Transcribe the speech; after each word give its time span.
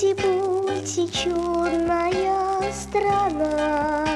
Мульти-пульти, 0.00 1.10
чудная 1.12 2.72
страна. 2.72 4.09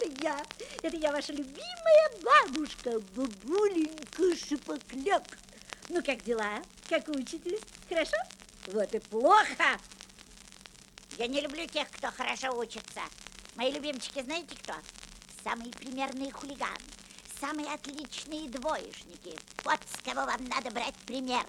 Это 0.00 0.22
я. 0.22 0.42
Это 0.82 0.96
я 0.96 1.12
ваша 1.12 1.32
любимая 1.32 2.10
бабушка, 2.22 3.00
бабуленька 3.14 4.36
Шипокляк. 4.36 5.38
Ну, 5.88 6.02
как 6.02 6.22
дела? 6.22 6.62
Как 6.88 7.08
учитесь? 7.08 7.60
Хорошо? 7.88 8.16
Вот 8.68 8.94
и 8.94 8.98
плохо. 8.98 9.78
Я 11.18 11.26
не 11.26 11.40
люблю 11.40 11.66
тех, 11.66 11.90
кто 11.90 12.10
хорошо 12.10 12.56
учится. 12.56 13.00
Мои 13.56 13.72
любимчики 13.72 14.22
знаете 14.22 14.56
кто? 14.56 14.74
Самые 15.44 15.72
примерные 15.72 16.32
хулиганы. 16.32 16.76
Самые 17.40 17.72
отличные 17.72 18.48
двоечники. 18.48 19.36
Вот 19.64 19.80
с 19.92 20.02
кого 20.04 20.26
вам 20.26 20.44
надо 20.44 20.70
брать 20.70 20.94
пример. 21.06 21.44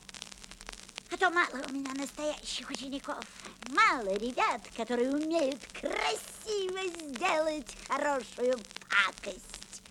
А 1.12 1.18
то 1.18 1.30
мало 1.30 1.64
у 1.70 1.74
меня 1.74 1.94
настоящих 1.94 2.70
учеников. 2.70 3.24
Мало 3.70 4.14
ребят, 4.16 4.62
которые 4.76 5.12
умеют 5.12 5.60
красиво 5.74 6.31
сделать 6.46 7.76
хорошую 7.88 8.60
пакость. 8.90 9.82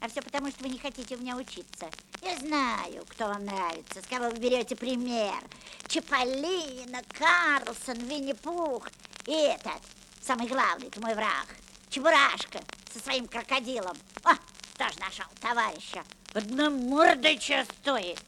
А 0.00 0.08
все 0.08 0.22
потому, 0.22 0.50
что 0.50 0.62
вы 0.64 0.70
не 0.70 0.78
хотите 0.78 1.14
у 1.14 1.18
меня 1.18 1.36
учиться. 1.36 1.90
Я 2.22 2.36
знаю, 2.38 3.04
кто 3.08 3.26
вам 3.26 3.44
нравится, 3.44 4.02
с 4.02 4.06
кого 4.06 4.30
вы 4.30 4.38
берете 4.38 4.74
пример. 4.76 5.42
Чаполина, 5.88 7.02
Карлсон, 7.18 7.98
Винни-Пух. 7.98 8.88
И 9.26 9.32
этот, 9.32 9.80
самый 10.22 10.46
главный, 10.46 10.88
это 10.88 11.00
мой 11.00 11.14
враг. 11.14 11.46
Чебурашка 11.90 12.60
со 12.92 12.98
своим 13.00 13.26
крокодилом. 13.26 13.96
О, 14.24 14.32
тоже 14.78 14.98
нашел 15.00 15.26
товарища. 15.40 16.02
Одномордыча 16.32 17.66
стоит. 17.80 18.20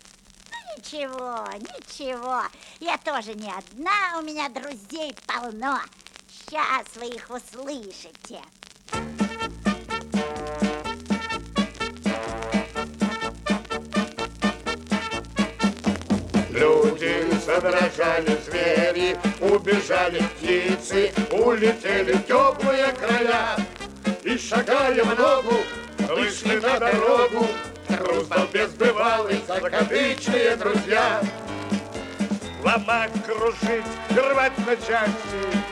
Ну, 0.50 0.76
ничего, 0.76 1.46
ничего. 1.58 2.42
Я 2.80 2.98
тоже 2.98 3.34
не 3.34 3.50
одна, 3.50 4.18
у 4.18 4.22
меня 4.22 4.48
друзей 4.48 5.14
полно. 5.26 5.80
Сейчас 6.52 6.84
вы 6.96 7.06
их 7.06 7.30
услышите. 7.30 8.42
Люди 16.50 17.24
задрожали 17.46 18.38
звери, 18.44 19.18
убежали 19.40 20.22
птицы, 20.22 21.10
улетели 21.30 22.12
в 22.12 22.26
теплые 22.26 22.92
края. 23.00 23.56
И 24.22 24.36
шагая 24.36 25.04
в 25.04 25.18
ногу, 25.18 25.56
вышли 26.14 26.56
на 26.56 26.78
дорогу, 26.78 27.46
Груздал 27.88 28.46
безбывалый, 28.52 29.40
закадычные 29.48 30.56
друзья. 30.56 31.22
Ломать, 32.62 33.12
крушить, 33.24 33.86
рвать 34.10 34.58
на 34.58 34.76
части, 34.76 35.62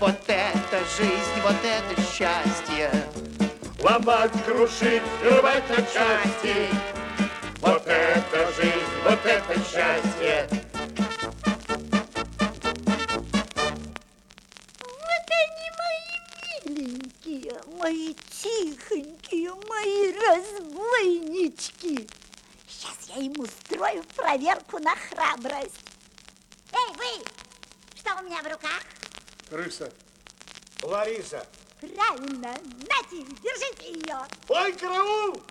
Вот 0.00 0.18
это 0.28 0.78
жизнь, 0.96 1.40
вот 1.42 1.62
это 1.62 2.00
счастье. 2.00 2.90
Ломать, 3.82 4.32
крушить, 4.46 5.02
рвать 5.22 5.68
на 5.68 5.76
части. 5.76 6.70
Вот 7.60 7.86
это 7.86 8.50
жизнь, 8.54 8.94
вот 9.04 9.18
это 9.26 9.54
счастье. 9.62 10.48
Вот 14.80 15.26
они 15.42 15.68
мои 15.76 16.14
миленькие, 16.64 17.60
мои 17.78 18.14
тихонькие, 18.30 19.54
мои 19.68 20.14
разбойнички. 20.14 22.08
Сейчас 22.66 22.96
я 23.14 23.16
им 23.16 23.34
устрою 23.38 24.02
проверку 24.16 24.78
на 24.78 24.96
храбрость. 24.96 25.84
Эй, 26.72 26.96
вы! 26.96 27.22
Что 27.94 28.14
у 28.18 28.24
меня 28.24 28.42
в 28.42 28.46
руках? 28.46 28.80
Крыса. 29.50 29.92
Лариса. 30.80 31.44
Правильно, 31.80 32.52
нате, 32.88 33.26
держите 33.42 33.92
ее. 33.92 34.18
Ой, 34.48 34.72
караул! 34.74 35.42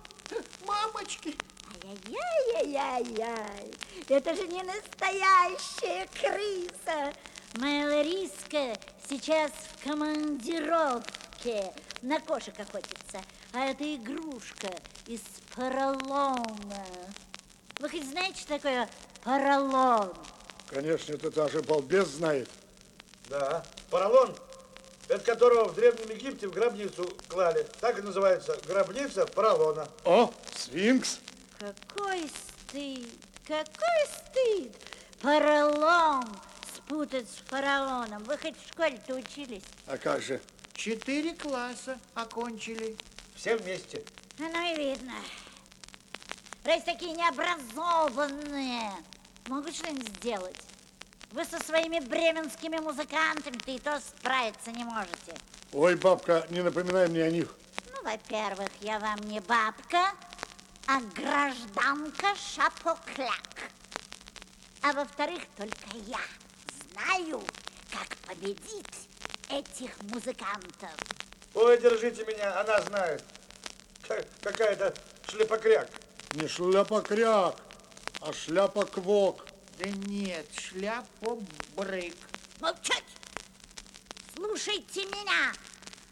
Мамочки! 0.66 1.36
Ай-яй-яй-яй-яй, 1.84 3.74
это 4.08 4.36
же 4.36 4.48
не 4.48 4.64
настоящая 4.64 6.08
крыса. 6.14 7.14
Моя 7.56 7.88
Лариска 7.88 8.80
сейчас 9.10 9.52
в 9.52 9.84
командировке 9.84 11.74
на 12.02 12.22
кошек 12.22 12.58
охотится, 12.58 13.22
а 13.52 13.66
это 13.66 13.84
игрушка 13.96 14.74
из 15.08 15.22
поролона. 15.54 16.86
Вы 17.80 17.90
хоть 17.90 18.10
знаете, 18.10 18.40
что 18.40 18.56
такое 18.56 18.90
поролон? 19.26 20.14
Конечно, 20.70 21.16
это 21.16 21.30
даже 21.32 21.62
балбес 21.64 22.08
знает. 22.08 22.50
Да, 23.30 23.64
поролон 23.90 24.36
это 25.10 25.24
которого 25.24 25.70
в 25.70 25.76
Древнем 25.76 26.10
Египте 26.12 26.48
в 26.48 26.52
гробницу 26.52 27.04
клали. 27.28 27.66
Так 27.80 27.98
и 27.98 28.02
называется 28.04 28.56
гробница 28.68 29.26
фараона. 29.26 29.88
О, 30.06 30.32
сфинкс. 30.56 31.20
Какой 31.58 32.30
стыд, 32.30 33.10
какой 33.48 34.06
стыд! 34.08 34.76
Поролон 35.22 36.26
спутать 36.76 37.28
с 37.28 37.50
фараоном. 37.50 38.24
Вы 38.24 38.38
хоть 38.38 38.56
в 38.56 38.68
школе-то 38.70 39.16
учились? 39.16 39.64
А 39.88 39.98
как 39.98 40.22
же? 40.22 40.40
Четыре 40.74 41.34
класса 41.34 42.00
окончили. 42.14 42.96
Все 43.36 43.58
вместе. 43.58 44.04
Оно 44.38 44.74
и 44.74 44.76
видно. 44.78 45.16
Раз 46.64 46.84
такие 46.84 47.14
необразованные, 47.14 48.92
могут 49.48 49.76
что-нибудь 49.76 50.08
сделать? 50.18 50.69
Вы 51.32 51.46
со 51.46 51.64
своими 51.64 52.00
бременскими 52.00 52.78
музыкантами-то 52.78 53.72
и 53.72 53.80
то 53.80 54.00
справиться 54.00 54.72
не 54.72 54.84
можете. 54.84 55.36
Ой, 55.74 55.96
бабка, 55.96 56.46
не 56.50 56.62
напоминай 56.64 57.08
мне 57.08 57.24
о 57.24 57.30
них. 57.30 57.54
Ну, 57.96 58.02
во-первых, 58.04 58.70
я 58.82 58.98
вам 59.00 59.20
не 59.20 59.40
бабка, 59.40 60.12
а 60.88 61.00
гражданка 61.16 62.36
Шапокляк. 62.36 63.70
А 64.82 64.94
во-вторых, 64.94 65.44
только 65.56 65.98
я 66.08 66.20
знаю, 66.94 67.44
как 67.92 68.08
победить 68.28 69.08
этих 69.50 69.92
музыкантов. 70.04 70.92
Ой, 71.54 71.80
держите 71.80 72.26
меня, 72.26 72.60
она 72.60 72.82
знает. 72.82 73.24
Ка- 74.08 74.26
Какая-то 74.42 74.94
шлепокряк. 75.28 75.90
Не 76.34 76.48
шляпа-кряк, 76.48 77.56
а 78.22 78.32
шляпа-квок. 78.34 79.46
Да 79.80 79.90
нет, 79.92 80.46
шляпа 80.60 81.40
брык. 81.78 82.14
Молчать! 82.60 83.06
Слушайте 84.36 85.06
меня! 85.06 85.54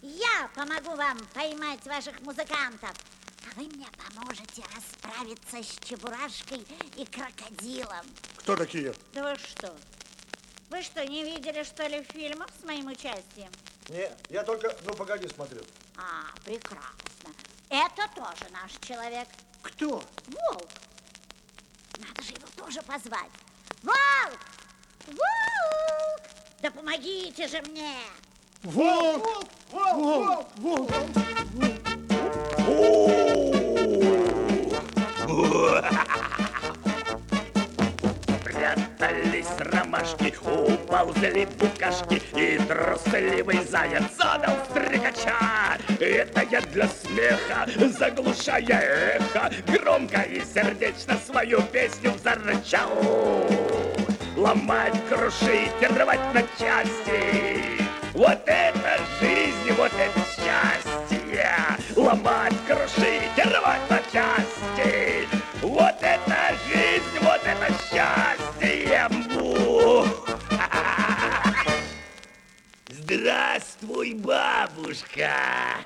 Я 0.02 0.50
помогу 0.56 0.96
вам 0.96 1.20
поймать 1.34 1.86
ваших 1.86 2.18
музыкантов, 2.22 2.94
а 3.44 3.60
вы 3.60 3.66
мне 3.66 3.88
поможете 3.98 4.64
расправиться 4.74 5.62
с 5.62 5.86
Чебурашкой 5.86 6.66
и 6.96 7.06
крокодилом. 7.08 8.06
Кто 8.38 8.56
такие? 8.56 8.94
Да 9.12 9.32
вы 9.32 9.38
что? 9.38 9.76
Вы 10.70 10.82
что, 10.82 11.06
не 11.06 11.26
видели, 11.26 11.64
что 11.64 11.86
ли, 11.88 12.04
фильмов 12.04 12.50
с 12.62 12.64
моим 12.64 12.88
участием? 12.88 13.52
Не, 13.90 14.10
я 14.30 14.44
только, 14.46 14.78
ну 14.86 14.94
погоди, 14.94 15.28
смотрю. 15.28 15.62
А, 15.98 16.34
прекрасно. 16.46 17.34
Это 17.68 18.10
тоже 18.16 18.50
наш 18.54 18.72
человек. 18.80 19.28
Кто? 19.62 20.02
Волк. 20.28 20.70
Надо 21.98 22.22
же 22.22 22.32
его 22.32 22.48
тоже 22.56 22.82
позвать. 22.84 23.32
Волк! 23.84 24.40
Волк! 25.08 26.22
Да 26.62 26.72
помогите 26.72 27.48
же 27.48 27.62
мне! 27.70 27.96
Волк! 28.64 29.48
Волк, 29.72 30.48
волк, 30.58 30.92
волк. 30.92 30.92
Прятались 38.44 39.48
ромашки, 39.60 40.32
уползли 41.08 41.48
букашки 41.60 42.22
И 42.36 42.60
трусливый 42.68 43.64
заяц 43.64 44.04
задал 44.18 44.56
стрекача? 44.70 45.78
Это 46.00 46.44
я 46.50 46.62
для 46.62 46.88
смеха, 46.88 47.68
заглушая 47.98 49.20
эхо 49.20 49.52
Громко 49.68 50.22
и 50.22 50.42
сердечно 50.42 51.18
свою 51.26 51.62
песню 51.62 52.14
зарычал. 52.24 52.90
Ломать, 54.36 54.94
крушить, 55.10 55.72
рвать 55.82 56.34
на 56.34 56.42
части. 56.60 57.82
Вот 58.14 58.40
это 58.46 59.00
жизнь, 59.20 59.76
вот 59.78 59.92
это 59.94 60.20
счастье. 60.36 61.50
Ломать, 61.96 62.54
крушить, 62.68 63.46
рвать 63.46 63.90
на 63.90 63.98
части 64.12 64.57
Здравствуй, 73.28 74.14
бабушка! 74.14 75.86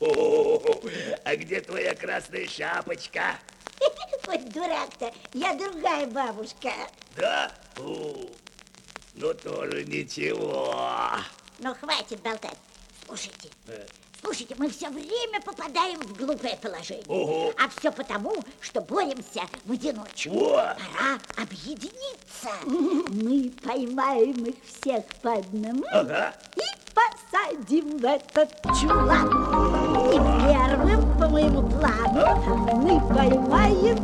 О, 0.00 0.80
а 1.24 1.36
где 1.36 1.60
твоя 1.60 1.94
красная 1.94 2.48
шапочка? 2.48 3.38
Вот 4.26 4.48
дурак-то, 4.48 5.12
я 5.34 5.54
другая 5.56 6.06
бабушка. 6.06 6.72
Да? 7.16 7.52
О, 7.76 8.30
ну 9.12 9.34
тоже 9.34 9.84
ничего. 9.84 10.74
Ну, 11.58 11.74
хватит 11.74 12.22
болтать. 12.22 12.56
Слушайте, 13.04 13.50
Э. 13.66 13.86
слушайте, 14.22 14.54
мы 14.58 14.68
все 14.70 14.88
время 14.90 15.40
попадаем 15.44 15.98
в 16.00 16.16
глупое 16.16 16.56
положение. 16.56 17.04
Ого. 17.08 17.52
А 17.58 17.68
все 17.78 17.90
потому, 17.92 18.34
что 18.60 18.80
боремся 18.80 19.42
в 19.64 19.72
одиночку. 19.72 20.30
Во! 20.30 20.50
Пора 20.76 21.18
объединиться. 21.36 22.50
Мы 22.66 23.50
поймаем 23.62 24.44
их 24.44 24.56
всех 24.64 25.04
по 25.22 25.32
одному 25.34 25.84
Ага. 25.90 26.34
и 26.56 26.60
посадим 26.94 27.98
в 27.98 28.04
этот 28.04 28.50
чулан. 28.80 29.28
И 30.10 30.16
первым, 30.46 31.18
по 31.18 31.28
моему 31.28 31.68
плану, 31.70 32.76
мы 32.76 33.00
поймаем 33.14 33.96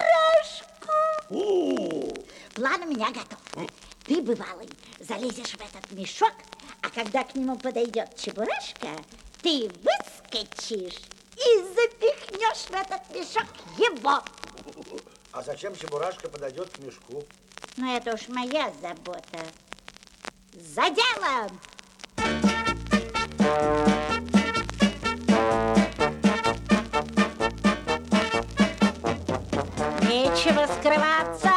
Чебурашку. 0.00 0.92
О, 1.30 2.08
План 2.54 2.82
у 2.82 2.86
меня 2.86 3.06
готов. 3.08 3.38
Ты, 4.10 4.20
бывалый, 4.22 4.68
залезешь 4.98 5.52
в 5.52 5.60
этот 5.60 5.92
мешок, 5.92 6.32
а 6.82 6.90
когда 6.90 7.22
к 7.22 7.36
нему 7.36 7.56
подойдет 7.56 8.16
Чебурашка, 8.16 8.88
ты 9.40 9.70
выскочишь 9.84 10.98
и 11.36 11.62
запихнешь 11.76 12.64
в 12.66 12.72
этот 12.72 13.08
мешок 13.14 13.46
его. 13.78 14.20
А 15.30 15.42
зачем 15.44 15.76
Чебурашка 15.76 16.28
подойдет 16.28 16.70
к 16.70 16.80
мешку? 16.80 17.22
Ну, 17.76 17.96
это 17.96 18.14
уж 18.14 18.26
моя 18.26 18.72
забота. 18.82 19.46
За 20.54 20.90
делом! 20.90 21.60
Нечего 30.02 30.66
скрываться, 30.80 31.49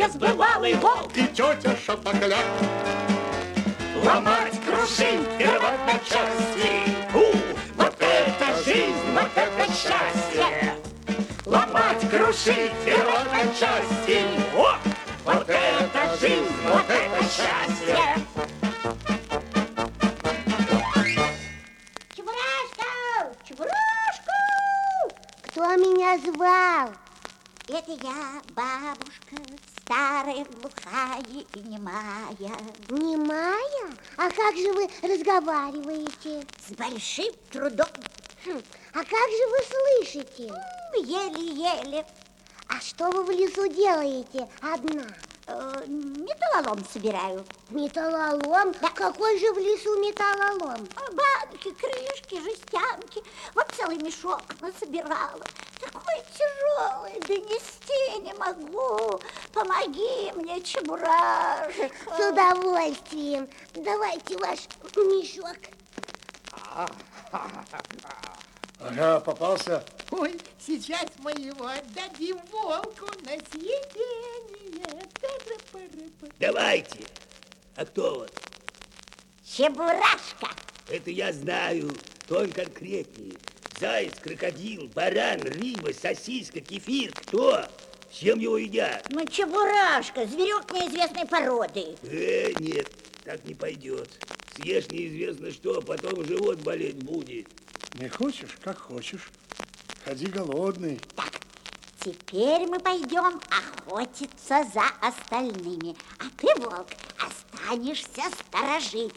Балбес, 0.00 0.16
бывалый 0.16 0.74
волк. 0.74 1.10
И 1.14 1.26
тетя 1.26 1.76
Шапокляк. 1.84 2.46
ломать, 4.02 4.58
крушить 4.64 5.28
и 5.38 5.44
рвать 5.44 5.80
на 5.86 5.98
части. 5.98 6.96
У, 7.14 7.36
вот 7.76 7.94
это 7.98 8.64
жизнь, 8.64 8.94
вот 9.12 9.30
это 9.34 9.70
счастье. 9.70 10.74
Ломать, 11.44 12.08
крушить 12.08 12.72
и 12.86 12.92
рвать 12.92 13.30
на 13.30 13.42
части. 13.54 14.24
О, 14.56 14.78
вот 15.26 15.48
это 15.48 16.16
жизнь, 16.18 16.50
вот 16.66 16.84
это 16.88 17.22
счастье. 17.24 17.96
Чебурашка! 22.16 23.36
Чебурашку! 23.46 24.32
Кто 25.48 25.76
меня 25.76 26.16
звал? 26.18 26.90
Это 27.68 27.92
я, 28.02 28.42
бабушка, 28.56 29.09
старая, 29.90 30.44
глухая 30.44 31.20
и 31.54 31.58
немая, 31.60 32.28
Немая? 32.88 33.90
А 34.16 34.30
как 34.30 34.56
же 34.56 34.72
вы 34.72 34.88
разговариваете? 35.02 36.46
с 36.64 36.72
большим 36.74 37.32
трудом, 37.50 37.88
Хм, 38.46 38.62
а 38.94 38.98
как 38.98 39.08
же 39.08 39.48
вы 39.50 39.58
слышите? 39.68 40.52
еле-еле, 40.94 42.06
А 42.68 42.80
что 42.80 43.10
вы 43.10 43.24
в 43.24 43.30
лесу 43.30 43.66
делаете 43.66 44.48
одна? 44.60 45.02
э, 45.48 45.84
металлолом 45.88 46.84
собираю. 46.92 47.44
Металлолом? 47.70 48.72
Какой 48.94 49.40
же 49.40 49.52
в 49.52 49.58
лесу 49.58 49.98
металлолом? 50.00 50.86
Банки, 51.12 51.70
крышки, 51.72 52.40
жестянки, 52.40 53.22
вот 53.56 53.66
целый 53.76 53.96
мешок 53.96 54.42
насобирала. 54.60 55.42
Тяжелый, 56.40 57.20
донести 57.20 58.20
не 58.20 58.32
могу. 58.34 59.20
Помоги 59.52 60.32
мне, 60.36 60.60
Чебурашка. 60.62 61.90
С 62.16 62.30
удовольствием. 62.30 63.48
Давайте 63.74 64.38
ваш 64.38 64.60
мешок. 64.96 65.58
Ага, 68.78 69.20
попался. 69.20 69.84
Ой, 70.10 70.40
сейчас 70.58 71.06
мы 71.18 71.32
его 71.32 71.66
отдадим 71.66 72.38
волку 72.50 73.06
на 73.22 73.32
съедение. 73.50 75.02
Давайте. 76.38 77.00
А 77.76 77.84
кто 77.84 78.20
вот? 78.20 78.32
Чебурашка. 79.44 80.48
Это 80.88 81.10
я 81.10 81.32
знаю. 81.32 81.90
Тон 82.26 82.50
конкретнее. 82.50 83.36
Заяц, 83.80 84.12
крокодил, 84.22 84.90
баран, 84.94 85.40
рыба, 85.40 85.90
сосиска, 85.98 86.60
кефир. 86.60 87.12
Кто? 87.14 87.64
Всем 88.10 88.38
его 88.38 88.58
едят. 88.58 89.06
Ну, 89.08 89.26
чебурашка, 89.26 90.26
зверек 90.26 90.70
неизвестной 90.70 91.26
породы. 91.26 91.96
Э, 92.02 92.52
нет, 92.60 92.90
так 93.24 93.42
не 93.46 93.54
пойдет. 93.54 94.10
Съешь 94.54 94.88
неизвестно 94.88 95.50
что, 95.50 95.78
а 95.78 95.80
потом 95.80 96.22
живот 96.26 96.58
болеть 96.58 97.02
будет. 97.02 97.46
Не 97.94 98.08
хочешь, 98.10 98.58
как 98.62 98.78
хочешь. 98.78 99.30
Ходи 100.04 100.26
голодный. 100.26 101.00
Так, 101.16 101.40
теперь 102.04 102.66
мы 102.66 102.80
пойдем 102.80 103.40
охотиться 103.48 104.62
за 104.74 104.82
остальными. 105.00 105.96
А 106.18 106.24
ты, 106.36 106.48
волк, 106.60 106.88
останешься 107.70 108.22
сторожить. 108.48 109.14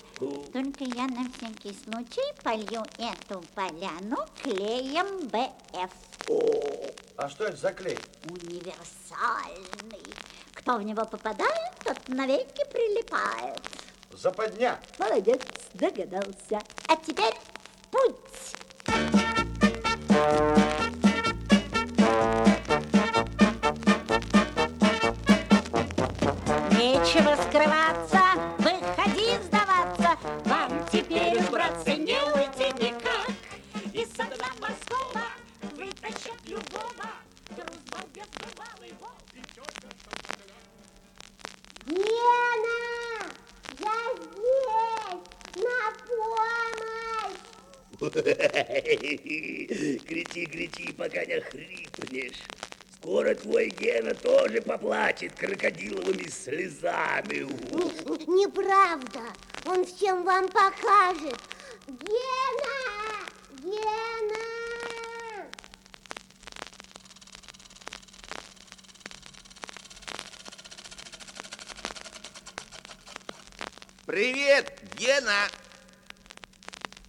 Только 0.52 0.84
я 0.84 1.08
на 1.08 1.28
всякий 1.32 1.76
случай 1.84 2.34
полью 2.44 2.84
эту 2.98 3.44
поляну 3.56 4.18
клеем 4.42 5.28
БФ. 5.28 5.92
А 7.18 7.30
что 7.30 7.46
это 7.46 7.58
за 7.58 7.72
клей? 7.74 7.98
Универсальный. 8.30 10.14
Кто 10.54 10.78
в 10.78 10.84
него 10.84 11.04
попадает, 11.06 11.74
тот 11.84 11.98
навеки 12.08 12.64
прилипает. 12.72 13.60
Западня. 14.12 14.80
Молодец, 15.00 15.42
догадался. 15.74 16.62
А 16.88 16.96
теперь 16.96 17.34
путь. 17.92 18.16
Нечего 26.72 27.36
скрываться, 27.50 28.23
поплачет 55.24 55.34
крокодиловыми 55.38 56.30
слезами. 56.30 57.44
Неправда. 58.28 59.22
Он 59.66 59.86
всем 59.86 60.24
вам 60.24 60.50
покажет. 60.50 61.40
Гена! 61.88 63.26
Гена! 63.62 64.38
Привет, 74.06 74.80
Гена! 74.98 75.48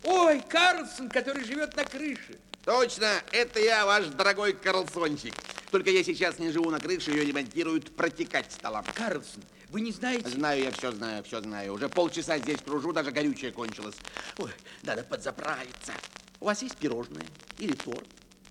Ой, 0.04 0.40
Карлсон, 0.48 1.08
который 1.08 1.44
живет 1.44 1.74
на 1.76 1.84
крыше. 1.84 2.38
Точно, 2.64 3.10
это 3.32 3.58
я, 3.60 3.84
ваш 3.84 4.06
дорогой 4.06 4.52
Карлсончик. 4.52 5.34
Только 5.74 5.90
я 5.90 6.04
сейчас 6.04 6.38
не 6.38 6.52
живу 6.52 6.70
на 6.70 6.78
крыше, 6.78 7.10
ее 7.10 7.24
ремонтируют, 7.24 7.96
протекать 7.96 8.52
стала. 8.52 8.84
Карлсон, 8.94 9.42
вы 9.70 9.80
не 9.80 9.90
знаете? 9.90 10.28
Знаю, 10.28 10.62
я 10.62 10.70
все 10.70 10.92
знаю, 10.92 11.24
все 11.24 11.40
знаю. 11.40 11.72
Уже 11.72 11.88
полчаса 11.88 12.38
здесь 12.38 12.60
кружу, 12.64 12.92
даже 12.92 13.10
горючее 13.10 13.50
кончилось. 13.50 13.96
Ой, 14.38 14.52
надо 14.84 15.02
подзаправиться. 15.02 15.92
У 16.38 16.44
вас 16.44 16.62
есть 16.62 16.76
пирожное 16.76 17.26
или 17.58 17.72
торт? 17.72 18.06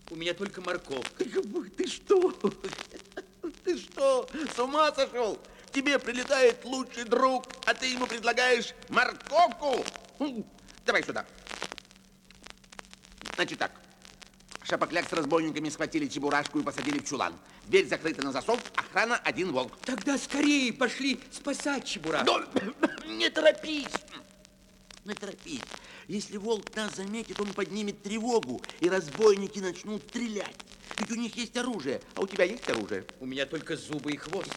У 0.10 0.18
меня 0.18 0.34
только 0.34 0.60
морковка. 0.60 1.24
Ты 1.78 1.88
что? 1.88 2.34
Ты 3.64 3.78
что, 3.78 4.30
с 4.54 4.60
ума 4.60 4.92
сошел? 4.92 5.40
К 5.68 5.72
тебе 5.72 6.00
прилетает 6.00 6.66
лучший 6.66 7.06
друг, 7.06 7.46
а 7.66 7.74
ты 7.74 7.86
ему 7.86 8.06
предлагаешь 8.06 8.74
морковку? 8.90 9.86
Хм, 10.20 10.44
Давай 10.86 11.02
сюда. 11.06 11.26
Значит 13.38 13.60
так. 13.60 13.83
Шапокляк 14.64 15.10
с 15.10 15.14
разбойниками 15.14 15.70
схватили 15.70 16.08
чебурашку 16.08 16.60
и 16.60 16.64
посадили 16.64 17.00
в 17.00 17.06
чулан. 17.06 17.34
Дверь 17.66 17.88
закрыта 17.88 18.24
на 18.24 18.32
засов, 18.32 18.60
охрана 18.76 19.18
один 19.18 19.52
волк. 19.52 19.78
Тогда 19.82 20.18
скорее 20.18 20.72
пошли 20.72 21.20
спасать 21.32 21.86
чебурашку. 21.86 22.40
Но 23.06 23.08
не 23.14 23.30
торопись. 23.30 23.88
Не 25.04 25.14
торопись. 25.14 25.62
Если 26.08 26.38
волк 26.38 26.74
нас 26.76 26.96
заметит, 26.96 27.40
он 27.40 27.54
поднимет 27.54 28.02
тревогу, 28.04 28.62
и 28.80 28.90
разбойники 28.90 29.60
начнут 29.60 30.02
стрелять. 30.04 30.56
Ведь 30.98 31.12
у 31.12 31.16
них 31.16 31.36
есть 31.36 31.58
оружие. 31.58 32.02
А 32.16 32.22
у 32.22 32.28
тебя 32.28 32.46
есть 32.46 32.70
оружие? 32.70 33.06
У 33.20 33.26
меня 33.26 33.46
только 33.46 33.76
зубы 33.76 34.14
и 34.14 34.18
хвост. 34.18 34.50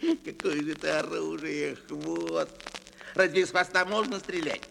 Какое 0.24 0.62
же 0.62 0.72
это 0.72 1.00
оружие, 1.00 1.76
хвост. 1.88 2.50
Разве 3.14 3.42
из 3.42 3.50
хвоста 3.50 3.84
можно 3.84 4.20
стрелять? 4.20 4.62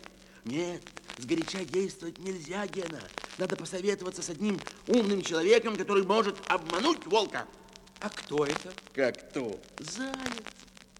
Нет, 0.46 0.82
сгоряча 1.18 1.66
действовать 1.66 2.18
нельзя, 2.20 2.66
Гена. 2.68 3.02
Надо 3.38 3.56
посоветоваться 3.56 4.22
с 4.22 4.30
одним 4.30 4.60
умным 4.88 5.22
человеком, 5.22 5.76
который 5.76 6.04
может 6.04 6.36
обмануть 6.48 7.06
волка. 7.06 7.46
А 8.00 8.10
кто 8.10 8.46
это? 8.46 8.74
Как 8.94 9.30
кто? 9.30 9.60
Заяц. 9.80 10.44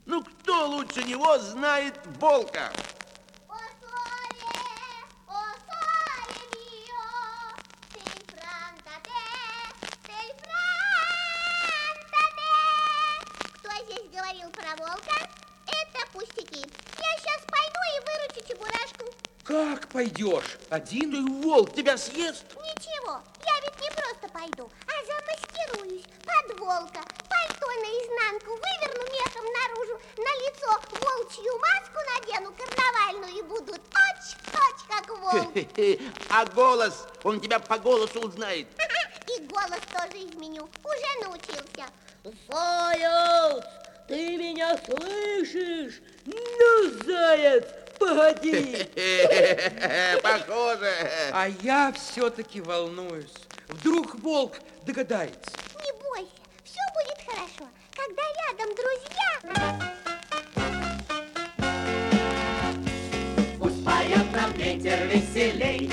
Ну, 0.06 0.24
кто 0.24 0.68
лучше 0.70 1.04
него 1.04 1.38
знает 1.40 1.96
волка? 2.20 2.72
Пойдешь? 20.18 20.58
Один? 20.70 21.12
Ты 21.12 21.48
волк 21.48 21.74
тебя 21.74 21.98
съест? 21.98 22.44
Ничего, 22.56 23.22
я 23.46 23.54
ведь 23.64 23.80
не 23.82 23.90
просто 23.92 24.28
пойду, 24.34 24.72
а 24.88 24.92
замаскируюсь 25.06 26.06
под 26.26 26.60
волка. 26.60 27.02
Пальто 27.30 27.68
наизнанку 27.68 28.52
выверну 28.52 29.04
мехом 29.14 29.46
наружу, 29.46 30.00
на 30.18 30.32
лицо 30.44 30.82
волчью 30.92 31.54
маску 31.60 32.00
надену 32.16 32.54
карнавальную 32.54 33.38
и 33.38 33.42
буду 33.44 33.74
точь-точь 33.74 34.84
как 34.88 35.10
волк. 35.20 35.54
А 36.30 36.46
голос? 36.46 37.06
Он 37.24 37.40
тебя 37.40 37.60
по 37.60 37.78
голосу 37.78 38.20
узнает. 38.22 38.68
И 39.28 39.42
голос 39.46 39.82
тоже 39.92 40.26
изменю, 40.26 40.70
уже 40.84 41.28
научился. 41.28 41.86
Заяц, 42.50 43.64
ты 44.08 44.38
меня 44.38 44.78
слышишь? 44.86 46.02
Ну, 46.26 47.04
заяц, 47.06 47.66
погоди. 48.00 48.88
Похоже. 50.24 50.92
А 51.32 51.48
я 51.62 51.92
все-таки 51.94 52.62
волнуюсь. 52.62 53.34
Вдруг 53.68 54.16
волк 54.22 54.58
догадается. 54.86 55.52
Не 55.84 55.92
бойся, 55.94 56.32
все 56.64 56.80
будет 56.96 57.20
хорошо, 57.26 57.70
когда 57.96 58.24
рядом 58.48 58.70
друзья. 58.76 59.30
Пусть 63.60 63.84
поет 63.84 64.32
нам 64.34 64.52
ветер 64.54 65.06
веселей, 65.08 65.92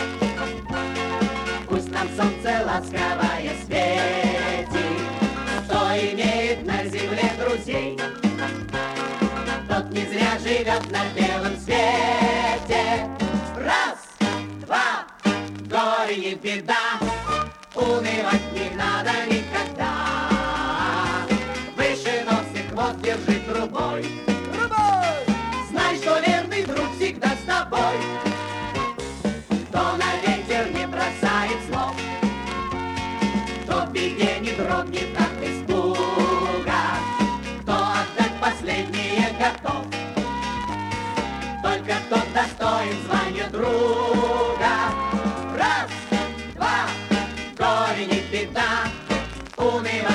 Пусть 1.68 1.90
нам 1.90 2.08
солнце 2.16 2.64
ласковое 2.64 3.52
светит, 3.64 4.68
Кто 5.64 5.78
имеет 5.96 6.64
на 6.64 6.84
земле 6.84 7.32
друзей, 7.38 7.98
не 9.94 10.04
зря 10.06 10.36
живет 10.42 10.90
на 10.90 11.04
белом 11.14 11.56
свете. 11.56 13.08
Раз, 13.56 14.00
два, 14.66 15.06
горе 15.70 16.16
не 16.16 16.34
беда, 16.34 16.98
Унывать 17.74 18.52
не 18.52 18.70
надо 18.76 19.12
никогда. 19.28 19.92
Выше 21.76 22.24
нос 22.28 22.46
и 22.54 22.68
хвост 22.70 23.00
держи 23.02 23.43
достоин 42.64 42.96
звания 43.06 43.48
друга. 43.50 44.72
Раз, 45.56 45.90
два, 46.54 46.86
горе 47.58 48.06
не 48.06 48.20
беда, 48.32 48.84
Унывать 49.56 50.13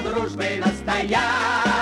дружбы 0.00 0.60
настоять. 0.64 1.81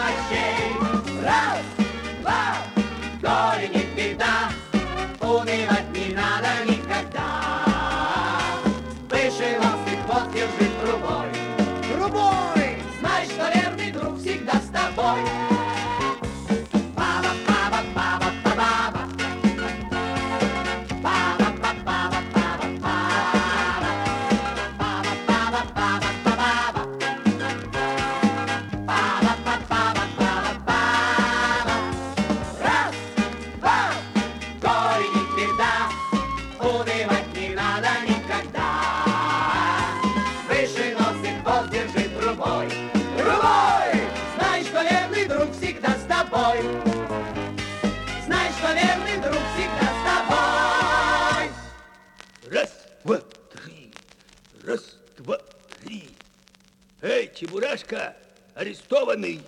Арестованный. 59.20 59.40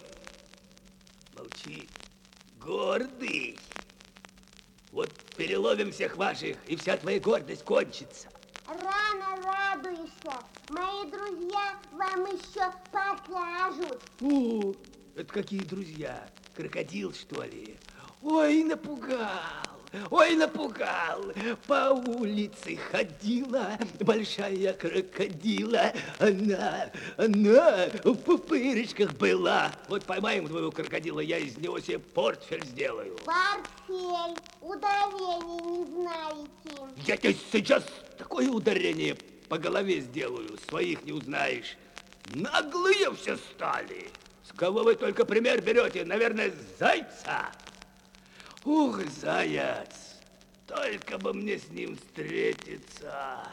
Молчи, 1.37 1.88
гордый. 2.61 3.59
Вот 4.91 5.11
переловим 5.37 5.91
всех 5.91 6.17
ваших, 6.17 6.57
и 6.67 6.76
вся 6.76 6.97
твоя 6.97 7.19
гордость 7.19 7.64
кончится. 7.64 8.29
Рано 8.67 9.43
радуешься. 9.43 10.38
Мои 10.69 11.11
друзья 11.11 11.76
вам 11.93 12.26
еще 12.26 12.71
покажут. 12.91 14.02
О, 14.21 14.75
это 15.17 15.33
какие 15.33 15.61
друзья? 15.61 16.29
Крокодил, 16.55 17.14
что 17.14 17.43
ли? 17.43 17.76
Ой, 18.21 18.62
напугал, 18.64 19.72
ой, 20.11 20.37
напугал. 20.37 21.32
По 21.66 21.90
улице 21.90 22.76
ходила 22.90 23.78
большая 24.00 24.72
крокодила. 24.75 25.92
Она, 26.18 26.90
она 27.16 27.88
в 28.04 28.14
пупырочках 28.14 29.12
была. 29.14 29.72
Вот 29.88 30.04
поймаем 30.04 30.46
твоего 30.46 30.70
крокодила, 30.70 31.20
я 31.20 31.38
из 31.38 31.56
него 31.58 31.80
себе 31.80 31.99
портфель 31.99 32.64
сделаю. 32.64 33.16
Портфель, 33.25 34.37
ударений 34.61 35.61
не 35.62 35.84
знаете. 35.84 36.95
Я 37.06 37.17
тебе 37.17 37.36
сейчас 37.52 37.84
такое 38.19 38.49
ударение 38.49 39.17
по 39.49 39.58
голове 39.58 40.00
сделаю, 40.00 40.58
своих 40.69 41.04
не 41.04 41.12
узнаешь. 41.12 41.76
Наглые 42.34 43.14
все 43.17 43.36
стали. 43.36 44.08
С 44.45 44.56
кого 44.56 44.82
вы 44.82 44.95
только 44.95 45.25
пример 45.25 45.60
берете? 45.60 46.04
Наверное, 46.04 46.52
зайца. 46.78 47.50
Ух, 48.64 49.00
заяц, 49.20 50.20
только 50.68 51.18
бы 51.18 51.34
мне 51.34 51.58
с 51.58 51.68
ним 51.70 51.96
встретиться. 51.96 53.44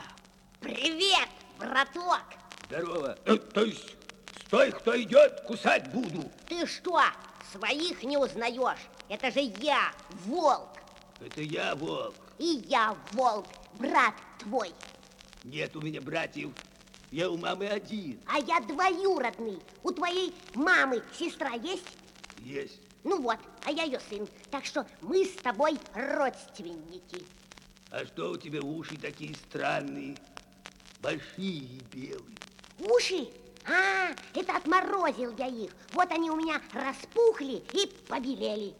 Привет, 0.59 1.27
браток! 1.57 2.21
Здорово. 2.67 3.17
Э, 3.25 3.35
то 3.37 3.63
есть, 3.63 3.95
стой, 4.45 4.71
кто 4.71 5.01
идет, 5.01 5.41
кусать 5.47 5.91
буду. 5.91 6.31
Ты 6.47 6.67
что, 6.67 7.01
своих 7.51 8.03
не 8.03 8.17
узнаешь? 8.17 8.77
Это 9.07 9.31
же 9.31 9.39
я, 9.39 9.91
волк. 10.25 10.77
Это 11.19 11.41
я, 11.41 11.73
волк. 11.73 12.13
И 12.37 12.63
я, 12.67 12.95
волк, 13.13 13.47
брат 13.79 14.13
твой. 14.37 14.75
Нет 15.43 15.75
у 15.75 15.81
меня 15.81 16.01
братьев. 16.01 16.51
Я 17.09 17.31
у 17.31 17.37
мамы 17.37 17.67
один. 17.67 18.21
А 18.27 18.37
я 18.37 18.59
двоюродный. 18.59 19.59
У 19.81 19.89
твоей 19.89 20.35
мамы 20.53 21.01
сестра 21.17 21.53
есть? 21.53 21.97
Есть. 22.37 22.88
Ну 23.03 23.21
вот, 23.21 23.39
а 23.65 23.71
я 23.71 23.83
ее 23.83 23.99
сын. 24.09 24.27
Так 24.51 24.65
что 24.65 24.85
мы 25.01 25.25
с 25.25 25.33
тобой 25.41 25.79
родственники. 25.93 27.25
А 27.91 28.05
что 28.05 28.31
у 28.31 28.37
тебя 28.37 28.61
уши 28.61 28.97
такие 28.97 29.35
странные? 29.35 30.15
Большие 31.01 31.59
и 31.59 31.81
белые. 31.91 32.37
Уши? 32.79 33.29
А, 33.65 34.13
это 34.33 34.55
отморозил 34.55 35.35
я 35.37 35.47
их. 35.47 35.71
Вот 35.93 36.11
они 36.11 36.29
у 36.29 36.35
меня 36.35 36.61
распухли 36.73 37.63
и 37.73 37.87
побелели. 38.07 38.73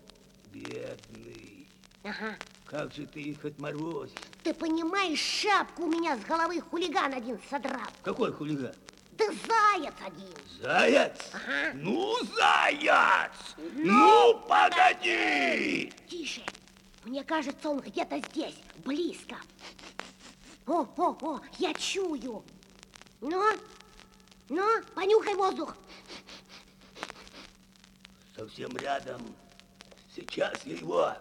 Бедный. 0.52 1.68
Ага. 2.04 2.36
Как 2.66 2.94
же 2.94 3.06
ты 3.08 3.22
их 3.22 3.44
отморозил? 3.44 4.16
Ты 4.44 4.54
понимаешь, 4.54 5.20
шапку 5.20 5.84
у 5.84 5.88
меня 5.88 6.18
с 6.18 6.22
головы 6.26 6.62
хулиган 6.62 7.14
один 7.14 7.40
содрал. 7.50 7.90
Какой 8.04 8.32
хулиган? 8.32 8.74
Да 9.20 9.26
заяц 9.26 9.94
один. 10.06 10.34
Заяц? 10.62 11.18
Ага. 11.34 11.72
Ну, 11.74 12.16
заяц! 12.38 13.32
Ну, 13.74 14.40
погоди! 14.48 15.92
Тише. 16.08 16.42
Мне 17.04 17.24
кажется, 17.26 17.70
он 17.70 17.80
где-то 17.80 18.18
здесь, 18.30 18.56
близко. 18.78 19.36
О, 20.66 20.88
о, 20.96 21.18
о, 21.22 21.42
я 21.58 21.74
чую. 21.74 22.46
Ну, 23.20 23.44
ну, 24.48 24.82
понюхай 24.96 25.36
воздух. 25.36 25.76
Совсем 28.38 28.76
рядом. 28.78 29.36
Сейчас 30.16 30.66
я 30.66 30.76
его... 30.76 31.14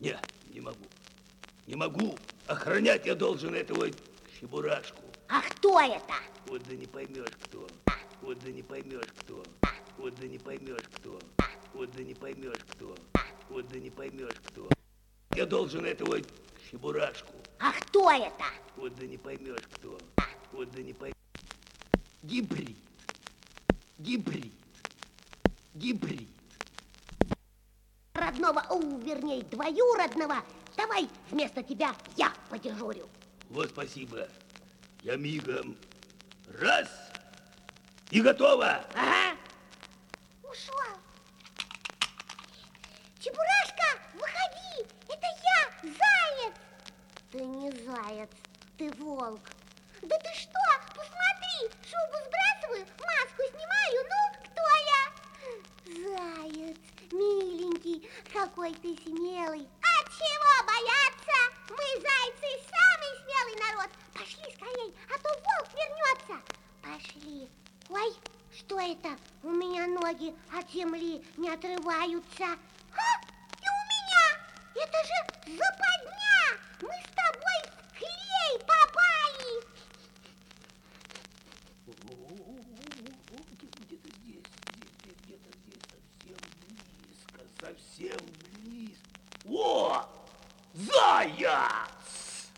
Не, 0.00 0.18
не 0.46 0.60
могу. 0.60 0.86
Не 1.66 1.74
могу. 1.74 2.16
Охранять 2.46 3.04
я 3.04 3.14
должен 3.14 3.54
этого 3.54 3.88
чебурашку. 4.40 5.02
А 5.28 5.42
кто 5.42 5.78
это? 5.78 6.14
Вот 6.46 6.62
да 6.68 6.76
не 6.76 6.86
поймешь, 6.86 7.36
кто. 7.44 7.66
Вот 8.20 8.38
да 8.40 8.50
не 8.50 8.62
поймешь, 8.62 9.06
кто. 9.20 9.42
Вот 9.98 10.14
да 10.16 10.26
не 10.26 10.38
поймешь, 10.38 10.88
кто. 10.94 11.18
Вот 11.74 11.90
да 11.92 12.02
не 12.02 12.14
поймешь, 12.14 12.58
кто. 12.70 12.94
Вот 13.48 13.68
да 13.68 13.78
не 13.78 13.90
поймешь, 13.90 14.40
кто. 14.46 14.68
Я 15.34 15.46
должен 15.46 15.84
этого 15.84 16.18
чебурашку. 16.70 17.34
А 17.58 17.72
кто 17.72 18.10
это? 18.10 18.44
Вот 18.76 18.94
да 18.96 19.06
не 19.06 19.18
поймешь, 19.18 19.62
кто. 19.72 19.98
Вот 20.52 20.70
да 20.72 20.82
не 20.82 20.92
поймешь. 20.92 21.16
Гибрид. 22.22 22.76
Гибрид. 23.98 24.52
Гибрид. 25.74 26.28
Родного, 28.14 28.64
у, 28.70 28.98
вернее, 28.98 29.42
двоюродного. 29.44 30.44
Давай 30.76 31.08
вместо 31.30 31.62
тебя 31.62 31.94
я 32.16 32.32
подежурю. 32.50 33.08
Вот 33.50 33.70
спасибо. 33.70 34.28
Я 35.02 35.16
мигом. 35.16 35.76
Раз. 36.58 36.88
И 38.10 38.20
готово. 38.20 38.84
Ага. 38.94 39.36
Ушел. 40.42 40.74
Чебурашка, 43.18 43.98
выходи! 44.14 44.86
Это 45.08 45.26
я, 45.26 45.70
заяц! 45.82 46.54
Ты 47.30 47.38
не 47.44 47.70
заяц, 47.70 48.30
ты 48.76 48.90
волк. 48.98 49.40
Да 50.02 50.18
ты 50.18 50.28
что? 50.34 50.58
Посмотри, 50.88 51.70
шубу 51.88 52.18
сбрасываю, 52.26 52.86
маску 53.00 53.42
снимаю, 53.48 53.98
ну, 54.10 54.20
кто 54.44 54.64
я? 54.92 55.02
Заяц, 56.18 56.76
миленький, 57.12 58.10
какой 58.32 58.74
ты 58.74 58.96
смелый. 59.04 59.68
А 59.82 60.04
чего 60.10 60.52
бояться? 60.66 61.38
Мы, 61.70 62.00
зайцы, 62.02 62.48
самый 62.68 63.12
смелый 63.22 63.56
народ. 63.60 63.90
Пошли 64.12 64.54
скорей, 64.54 64.94
а 65.08 65.18
то 65.18 65.28
волк 65.30 65.68
вернется. 65.72 66.36
Пошли. 66.82 67.48
Ой, 67.88 68.14
что 68.56 68.80
это? 68.80 69.16
У 69.42 69.50
меня 69.50 69.86
ноги 70.12 70.34
от 70.52 70.70
земли 70.70 71.22
не 71.36 71.48
отрываются. 71.48 72.44
А, 72.44 72.56
и 73.60 73.66
у 73.66 73.82
меня! 73.92 74.24
Это 74.74 74.98
же 75.06 75.18
западня! 75.56 76.58
Мы 76.82 76.90
с 76.90 77.10
тобой 77.14 77.58
в 77.88 77.98
клей 77.98 78.52
попали! 78.60 79.52
Где-то 83.80 84.08
здесь, 84.18 84.44
здесь, 84.68 85.16
где-то 85.24 85.50
здесь, 85.58 85.84
совсем 85.90 86.38
близко, 87.00 87.40
совсем 87.60 88.22
близко. 88.64 89.08
О, 89.46 90.06
заяц! 90.74 92.50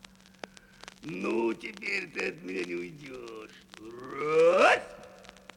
Ну, 1.03 1.53
теперь 1.55 2.11
ты 2.11 2.29
от 2.29 2.43
меня 2.43 2.65
не 2.65 2.75
уйдешь. 2.75 3.51
Раз! 3.79 4.83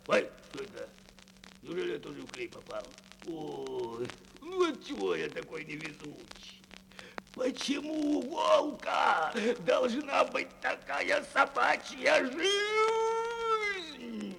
Ой, 0.07 0.29
что 0.51 0.63
это? 0.63 0.89
Неужели 1.67 1.93
я 1.93 1.99
тоже 1.99 2.21
в 2.21 2.31
клей 2.31 2.47
попал? 2.47 2.83
Ой, 3.27 4.07
ну 4.39 4.71
отчего 4.71 5.15
я 5.15 5.29
такой 5.29 5.65
невезучий? 5.65 6.61
Почему 7.33 8.19
у 8.19 8.21
волка 8.21 9.33
должна 9.59 10.23
быть 10.23 10.47
такая 10.61 11.21
собачья 11.87 12.25
жизнь? 12.25 14.35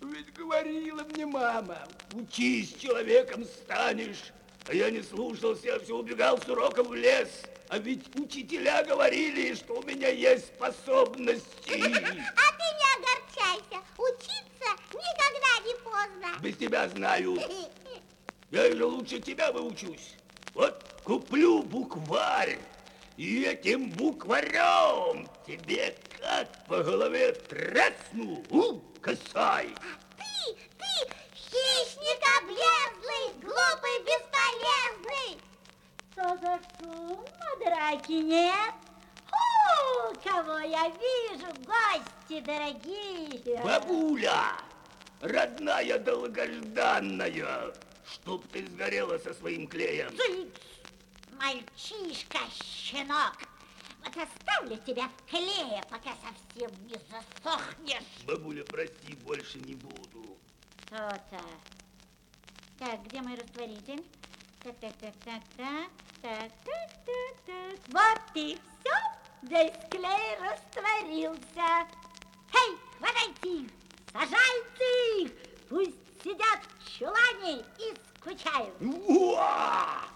Ведь 0.00 0.32
говорила 0.34 1.02
мне 1.04 1.26
мама. 1.26 1.78
Учись, 2.12 2.74
человеком 2.78 3.44
станешь. 3.44 4.32
А 4.68 4.74
я 4.74 4.90
не 4.90 5.02
слушался, 5.02 5.66
я 5.66 5.78
все 5.80 5.96
убегал 5.96 6.40
с 6.40 6.48
уроком 6.48 6.86
в 6.88 6.94
лес. 6.94 7.42
А 7.68 7.78
ведь 7.78 8.14
учителя 8.16 8.84
говорили, 8.84 9.54
что 9.54 9.74
у 9.74 9.82
меня 9.82 10.08
есть 10.08 10.46
способности. 10.46 11.42
А 11.66 12.52
ты 12.58 12.66
не 12.78 12.86
огорчайся. 12.96 13.78
Учиться 13.98 14.70
никогда 14.92 15.52
не 15.66 15.74
поздно. 15.82 16.28
Без 16.42 16.56
тебя 16.56 16.88
знаю. 16.88 17.38
Я 18.50 18.70
же 18.70 18.84
лучше 18.84 19.20
тебя 19.20 19.50
выучусь. 19.50 20.16
Вот 20.52 20.84
куплю 21.04 21.62
букварь, 21.62 22.58
и 23.22 23.44
этим 23.44 23.88
букварем 23.90 25.28
тебе 25.46 25.94
как 26.18 26.66
по 26.66 26.82
голове 26.82 27.30
тресну, 27.32 28.44
у, 28.50 28.80
косай. 29.00 29.68
Ты, 30.18 30.56
ты 30.76 31.14
хищник 31.32 32.20
облезлый, 32.40 33.26
глупый, 33.40 33.96
бесполезный. 34.08 35.40
Что 36.10 36.36
за 36.40 36.58
шум, 36.80 37.24
а 37.38 37.64
драки 37.64 38.10
нет? 38.10 38.74
О, 39.30 40.12
кого 40.24 40.58
я 40.58 40.88
вижу, 40.88 41.46
гости 41.64 42.40
дорогие. 42.40 43.62
Бабуля, 43.62 44.56
родная 45.20 45.98
долгожданная, 46.00 47.72
чтоб 48.04 48.44
ты 48.48 48.66
сгорела 48.66 49.16
со 49.18 49.32
своим 49.32 49.68
клеем. 49.68 50.10
Цыц, 50.16 50.48
мальчишка, 51.42 52.38
щенок. 52.50 53.36
Вот 54.04 54.16
оставлю 54.16 54.76
тебя 54.78 55.08
клея, 55.28 55.82
пока 55.90 56.14
совсем 56.22 56.70
не 56.86 56.94
засохнешь. 57.10 58.24
Бабуля, 58.26 58.64
прости, 58.64 59.14
больше 59.24 59.58
не 59.60 59.74
буду. 59.74 60.38
То-то. 60.88 61.40
Так, 62.78 63.02
где 63.04 63.20
мой 63.22 63.36
растворитель? 63.36 64.04
Так, 64.62 64.78
так, 64.78 64.92
так, 64.98 65.14
так, 65.24 65.42
так, 65.56 65.88
так, 66.20 66.52
так, 66.64 66.90
так, 67.06 67.36
так. 67.46 67.78
Вот 67.88 68.36
и 68.36 68.58
все. 68.80 68.94
Весь 69.42 69.72
клей 69.90 70.38
растворился. 70.40 71.88
Эй, 72.54 72.78
хватайте 72.98 73.62
их, 73.62 73.70
сажайте 74.12 75.22
их. 75.22 75.32
Пусть 75.68 76.22
сидят 76.22 76.60
в 76.78 76.98
чулане 76.98 77.64
и 77.78 77.94
скучают. 78.20 78.74
Уа! 78.80 80.11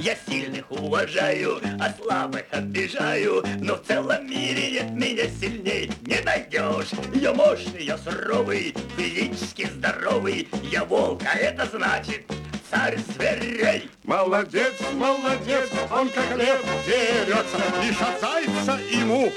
Я 0.00 0.16
сильных 0.26 0.70
уважаю, 0.70 1.60
а 1.80 1.92
слабых 1.92 2.44
обижаю, 2.50 3.44
но 3.60 3.76
в 3.76 3.82
целом 3.84 4.28
мире 4.28 4.72
нет 4.72 4.90
меня 4.90 5.24
сильней 5.40 5.90
не 6.02 6.20
найдешь. 6.20 6.90
Я 7.14 7.32
мощный, 7.32 7.84
я 7.84 7.96
суровый, 7.98 8.74
физически 8.96 9.66
здоровый, 9.66 10.48
я 10.70 10.84
волк, 10.84 11.22
а 11.24 11.36
это 11.38 11.66
значит 11.66 12.24
царь 12.70 12.98
зверей. 12.98 13.88
Молодец, 14.04 14.74
молодец, 14.94 15.70
он 15.90 16.08
как 16.08 16.36
лев 16.36 16.64
дерется, 16.86 17.62
лишь 17.82 18.00
от 18.00 18.20
зайца 18.20 18.78
ему 18.90 19.32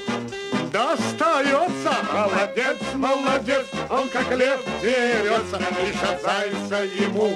достается. 0.72 1.92
Молодец, 2.12 2.78
молодец, 2.94 3.66
он 3.90 4.08
как 4.08 4.30
лев 4.36 4.60
дерется, 4.80 5.58
лишь 5.82 6.02
от 6.02 6.22
зайца 6.22 6.84
ему 6.84 7.34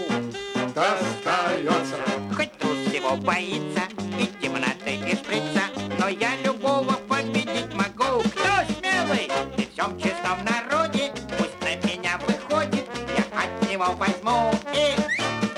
достается. 0.75 1.97
Хоть 2.35 2.53
трус 2.59 2.79
всего 2.88 3.16
боится 3.16 3.83
и 4.19 4.27
темноты, 4.40 4.95
и 4.95 5.16
шприца, 5.16 5.64
но 5.99 6.09
я 6.09 6.31
любого 6.45 6.93
победить 7.09 7.73
могу. 7.75 8.21
Кто 8.21 8.75
смелый? 8.79 9.31
При 9.57 9.69
всем 9.73 9.99
честном 10.01 10.38
народе 10.45 11.12
пусть 11.38 11.61
на 11.62 11.77
меня 11.87 12.19
выходит, 12.27 12.87
я 13.16 13.43
от 13.43 13.71
него 13.71 13.87
возьму 13.97 14.53
и 14.75 14.95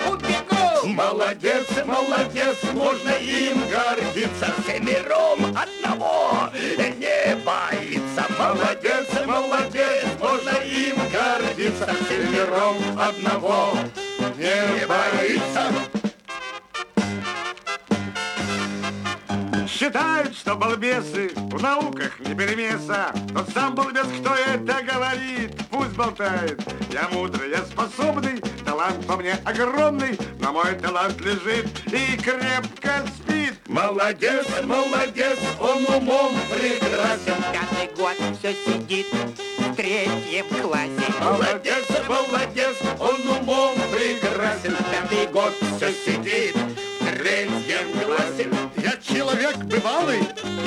убегу. 0.08 0.88
Молодец, 0.88 1.66
молодец, 1.84 2.56
можно 2.72 3.10
им 3.10 3.62
гордиться 3.68 4.52
Всемиром 4.62 5.56
одного 5.56 6.50
боится 7.44 8.26
Молодец, 8.38 9.06
молодец, 9.26 10.04
можно 10.20 10.50
им 10.64 10.96
гордиться. 11.12 11.88
Всемиром 12.04 12.76
одного 12.98 13.74
не 14.36 14.86
боится 14.86 16.01
Считают, 19.82 20.36
что 20.36 20.54
балбесы 20.54 21.32
в 21.34 21.60
науках 21.60 22.20
не 22.20 22.36
перемеса. 22.36 23.12
Тот 23.34 23.48
сам 23.48 23.74
балбес, 23.74 24.06
кто 24.20 24.32
это 24.32 24.80
говорит, 24.80 25.56
пусть 25.72 25.96
болтает. 25.96 26.62
Я 26.92 27.08
мудрый, 27.08 27.50
я 27.50 27.64
способный, 27.64 28.40
талант 28.64 29.04
во 29.06 29.16
мне 29.16 29.34
огромный, 29.44 30.16
но 30.38 30.52
мой 30.52 30.76
талант 30.76 31.20
лежит 31.20 31.66
и 31.86 32.16
крепко 32.16 33.04
спит. 33.08 33.54
Молодец, 33.66 34.46
молодец, 34.62 35.40
он 35.58 35.84
умом 35.96 36.32
прекрасен 36.48 37.42
Пятый 37.52 37.92
год 37.96 38.14
все 38.38 38.54
сидит 38.64 39.08
в 39.58 39.74
третьем 39.74 40.46
классе. 40.62 41.12
Молодец, 41.20 41.88
молодец, 42.06 42.76
он 43.00 43.20
умом 43.36 43.74
прекрасен 43.90 44.76
Пятый 44.92 45.26
год 45.32 45.52
все 45.76 45.90
сидит 45.90 46.54
в 47.00 47.18
третьем 47.18 48.04
классе 48.04 48.48
Я 48.82 48.96
человек 48.96 49.56
бывалый 49.58 50.18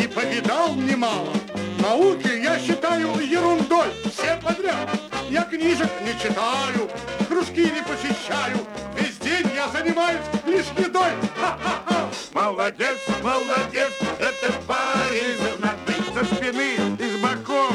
и 0.01 0.07
повидал 0.07 0.73
немало. 0.73 1.33
Науки 1.79 2.29
я 2.41 2.57
считаю 2.57 3.19
ерундой, 3.19 3.87
все 4.05 4.39
подряд. 4.41 4.89
Я 5.29 5.41
книжек 5.41 5.89
не 6.01 6.13
читаю, 6.17 6.89
кружки 7.27 7.69
не 7.69 7.81
посещаю. 7.81 8.57
Весь 8.97 9.17
день 9.17 9.51
я 9.53 9.67
занимаюсь 9.67 10.21
лишь 10.45 10.71
едой. 10.77 11.11
Ха-ха-ха! 11.37 12.09
Молодец, 12.31 12.97
молодец, 13.21 13.91
это 14.17 14.53
парень 14.65 15.57
знатный 15.57 15.95
Со 16.13 16.35
спины 16.35 16.75
и 16.97 17.17
с 17.17 17.21
боков 17.21 17.73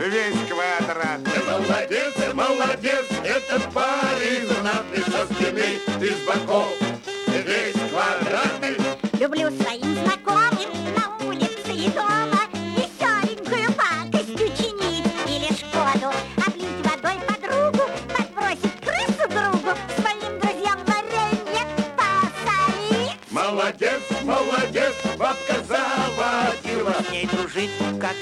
весь 0.00 0.48
квадрат. 0.48 1.20
Молодец, 1.46 2.34
молодец, 2.34 3.04
это 3.22 3.60
парень 3.70 4.48
знатный 4.48 5.04
Со 5.04 5.32
спины 5.32 5.78
и 6.00 6.08
с 6.08 6.26
боков 6.26 6.74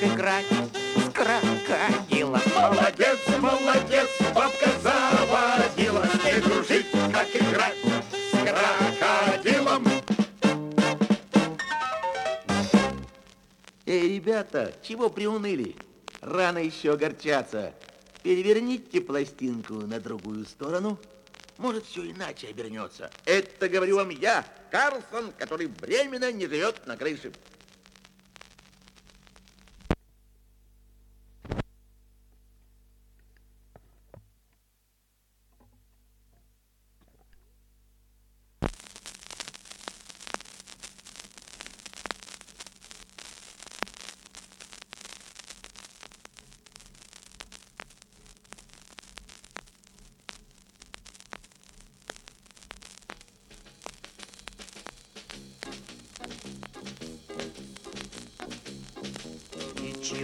как 0.01 0.11
играть 0.11 0.47
с 0.47 1.13
крокодилом. 1.13 2.41
Молодец, 2.55 3.19
молодец, 3.41 4.09
бабка 4.35 4.71
заводила 4.83 6.07
С 6.07 6.25
ней 6.25 6.41
дружить, 6.41 6.87
как 7.13 7.29
играть 7.35 7.77
с 8.13 8.31
крокодилом 8.31 9.87
Эй, 13.87 14.15
ребята, 14.15 14.73
чего 14.83 15.11
приуныли? 15.11 15.77
Рано 16.21 16.59
еще 16.59 16.95
огорчаться. 16.95 17.75
Переверните 18.23 19.03
пластинку 19.03 19.75
на 19.75 20.01
другую 20.01 20.47
сторону. 20.47 20.99
Может, 21.59 21.85
все 21.85 22.11
иначе 22.11 22.49
обернется. 22.49 23.11
Это 23.27 23.69
говорю 23.69 23.97
вам 23.97 24.09
я, 24.09 24.45
Карлсон, 24.71 25.33
который 25.39 25.67
временно 25.67 26.33
не 26.33 26.47
живет 26.47 26.87
на 26.87 26.97
крыше. 26.97 27.33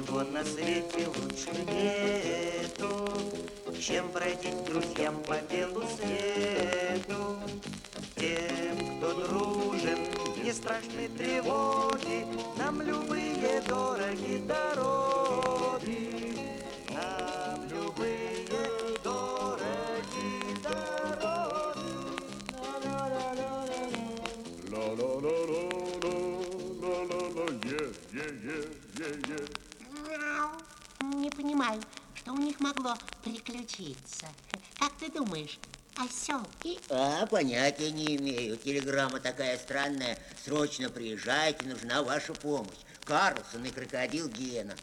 Ничего 0.01 0.23
на 0.23 0.43
свете 0.43 1.09
лучше 1.09 1.51
нету, 1.71 3.13
чем 3.79 4.09
бродить 4.09 4.65
друзьям 4.65 5.23
по 5.25 5.37
белу 5.53 5.83
свету. 5.95 7.37
Тем, 8.17 8.97
кто 8.97 9.13
дружен, 9.13 9.99
не 10.43 10.53
страшны 10.55 11.07
тревоги, 11.19 12.25
нам 12.57 12.81
любые 12.81 13.61
дороги. 13.69 14.10
Отключиться. 33.51 34.27
Как 34.79 34.93
ты 34.99 35.11
думаешь, 35.11 35.59
осел? 35.97 36.41
А, 36.89 37.27
понятия 37.27 37.91
не 37.91 38.17
имею. 38.17 38.57
Телеграмма 38.57 39.21
такая 39.21 39.59
странная. 39.59 40.19
Срочно 40.45 40.89
приезжайте, 40.89 41.67
нужна 41.67 42.03
ваша 42.03 42.33
помощь. 42.33 42.79
Карлсон 43.05 43.65
и 43.65 43.71
крокодил 43.71 44.29
Гена. 44.29 44.75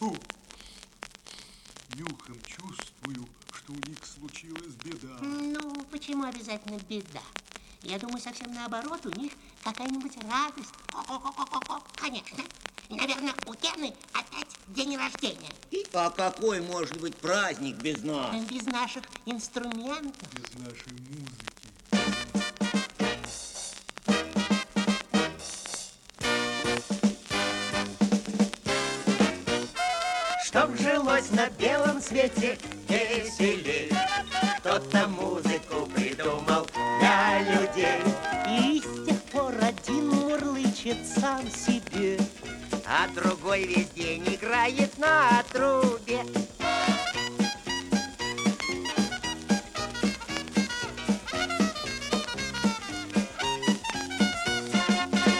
Нюхом 1.95 2.39
чувствую, 2.45 3.27
что 3.53 3.73
у 3.73 3.89
них 3.89 3.97
случилась 4.05 4.73
беда. 4.83 5.17
Ну, 5.21 5.85
почему 5.91 6.25
обязательно 6.25 6.77
беда? 6.89 7.21
Я 7.81 7.97
думаю, 7.97 8.19
совсем 8.19 8.53
наоборот, 8.53 9.05
у 9.05 9.19
них 9.19 9.31
какая-нибудь 9.63 10.17
радость. 10.23 10.73
Ко-ко-ко-ко-ко. 10.87 11.81
Конечно. 11.95 12.43
И, 12.89 12.95
наверное, 12.95 13.33
у 13.45 13.53
Гены 13.53 13.93
опять 14.13 14.46
день 14.67 14.97
рождения. 14.97 15.51
А 15.93 16.09
какой 16.09 16.61
может 16.61 16.99
быть 16.99 17.15
праздник 17.15 17.77
без 17.77 18.03
нас? 18.03 18.35
Без 18.49 18.65
наших 18.65 19.03
инструментов. 19.25 20.27
Без 20.33 20.53
нашей 20.59 20.91
музыки. 21.09 21.57
Чтоб 30.45 30.75
жилось 30.77 31.29
на 31.31 31.49
белом 31.51 32.01
свете 32.01 32.57
веселей, 32.89 33.91
Кто-то 34.59 35.07
музыку 35.07 35.85
придумал 35.95 36.67
для 36.99 37.41
людей. 37.41 38.01
И 38.49 38.81
с 38.81 39.05
тех 39.05 39.21
пор 39.31 39.53
один 39.61 40.09
мурлычет 40.09 40.97
сам 41.05 41.49
себе. 41.51 42.17
А 42.89 43.05
другой 43.13 43.65
весь 43.65 43.89
день 43.89 44.23
играет 44.27 44.97
на 44.97 45.43
трубе. 45.51 46.23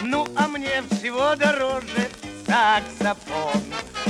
Ну, 0.04 0.28
а 0.36 0.48
мне 0.50 0.84
всего 0.92 1.38
дороже 1.38 2.10
саксофон. 2.46 3.64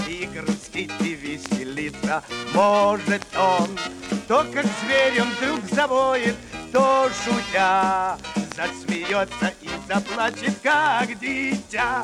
И 0.07 0.25
грустить, 0.25 0.91
и 1.01 1.13
веселиться 1.13 2.23
может 2.55 3.23
он. 3.37 3.69
То, 4.27 4.43
как 4.51 4.65
зверь 4.81 5.21
он 5.21 5.29
вдруг 5.29 5.63
завоет, 5.69 6.35
то 6.73 7.07
шутя 7.23 8.17
Засмеется 8.55 9.53
и 9.61 9.69
заплачет, 9.87 10.57
как 10.63 11.19
дитя. 11.19 12.01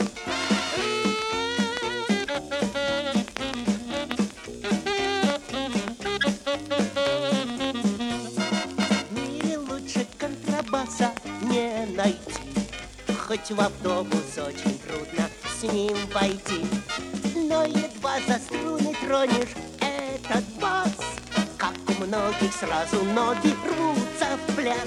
Хоть 13.34 13.50
в 13.50 13.62
автобус 13.62 14.38
очень 14.38 14.78
трудно 14.78 15.28
с 15.60 15.64
ним 15.64 15.98
пойти. 16.14 16.68
Но 17.34 17.66
едва 17.66 18.20
за 18.28 18.38
струны 18.38 18.96
тронешь 19.02 19.56
этот 19.82 20.44
бас, 20.62 20.92
Как 21.58 21.74
у 21.88 22.06
многих 22.06 22.54
сразу 22.54 23.04
ноги 23.04 23.56
рвутся 23.66 24.38
в 24.38 24.56
пляс. 24.56 24.78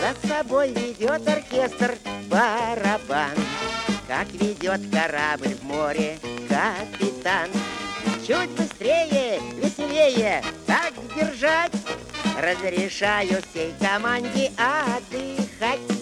За 0.00 0.26
собой 0.26 0.72
ведет 0.72 1.28
оркестр 1.28 1.98
барабан, 2.30 3.36
Как 4.08 4.28
ведет 4.32 4.80
корабль 4.90 5.54
в 5.54 5.64
море 5.64 6.18
капитан. 6.48 7.50
Чуть 8.26 8.50
быстрее, 8.50 9.40
веселее, 9.56 10.42
так 10.66 10.92
держать. 11.16 11.72
Разрешаю 12.40 13.42
всей 13.50 13.74
команде 13.80 14.50
отдыхать. 14.56 16.01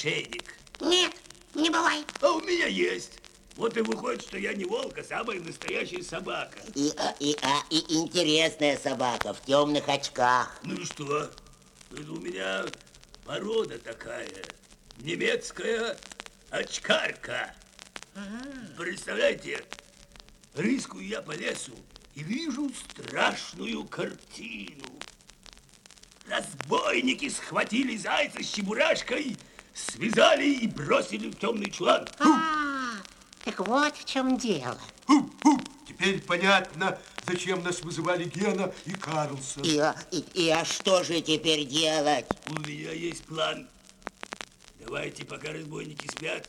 Ошейник? 0.00 0.54
Нет, 0.80 1.12
не 1.54 1.70
бывает. 1.70 2.06
А 2.20 2.32
у 2.32 2.40
меня 2.40 2.66
есть. 2.66 3.18
Вот 3.56 3.76
и 3.76 3.82
выходит, 3.82 4.22
что 4.22 4.38
я 4.38 4.54
не 4.54 4.64
волк, 4.64 4.96
а 4.98 5.04
самая 5.04 5.38
настоящая 5.40 6.02
собака. 6.02 6.58
И, 6.74 6.92
а, 6.96 7.14
и, 7.18 7.36
а, 7.42 7.62
и 7.68 7.94
интересная 7.94 8.78
собака 8.78 9.34
в 9.34 9.42
темных 9.42 9.88
очках. 9.88 10.58
Ну 10.62 10.76
и 10.76 10.84
что? 10.84 11.30
Это 11.92 12.12
у 12.12 12.20
меня 12.20 12.64
порода 13.24 13.78
такая. 13.78 14.28
Немецкая 14.98 15.98
очкарка. 16.48 17.54
Представляете, 18.78 19.62
рыскаю 20.54 21.06
я 21.06 21.20
по 21.20 21.32
лесу 21.32 21.72
и 22.14 22.22
вижу 22.22 22.70
страшную 22.70 23.84
картину. 23.84 24.86
Разбойники 26.26 27.28
схватили 27.28 27.96
зайца 27.96 28.42
с 28.42 28.46
чебурашкой, 28.46 29.36
связали 29.90 30.46
и 30.46 30.68
бросили 30.68 31.30
в 31.30 31.38
темный 31.38 31.70
чулан. 31.70 32.06
А, 32.20 32.96
так 33.44 33.58
вот 33.66 33.96
в 33.96 34.04
чем 34.04 34.36
дело. 34.36 34.78
Теперь 35.86 36.20
понятно, 36.22 36.98
зачем 37.26 37.62
нас 37.62 37.82
вызывали 37.82 38.24
Гена 38.24 38.72
и 38.86 38.92
Карлсон. 38.92 39.64
И, 39.64 39.76
а, 39.78 39.94
и, 40.10 40.24
и 40.34 40.48
а 40.50 40.64
что 40.64 41.02
же 41.02 41.20
теперь 41.20 41.66
делать? 41.66 42.26
У 42.48 42.54
меня 42.60 42.92
есть 42.92 43.24
план. 43.24 43.68
Давайте, 44.78 45.24
пока 45.24 45.52
разбойники 45.52 46.08
спят, 46.08 46.48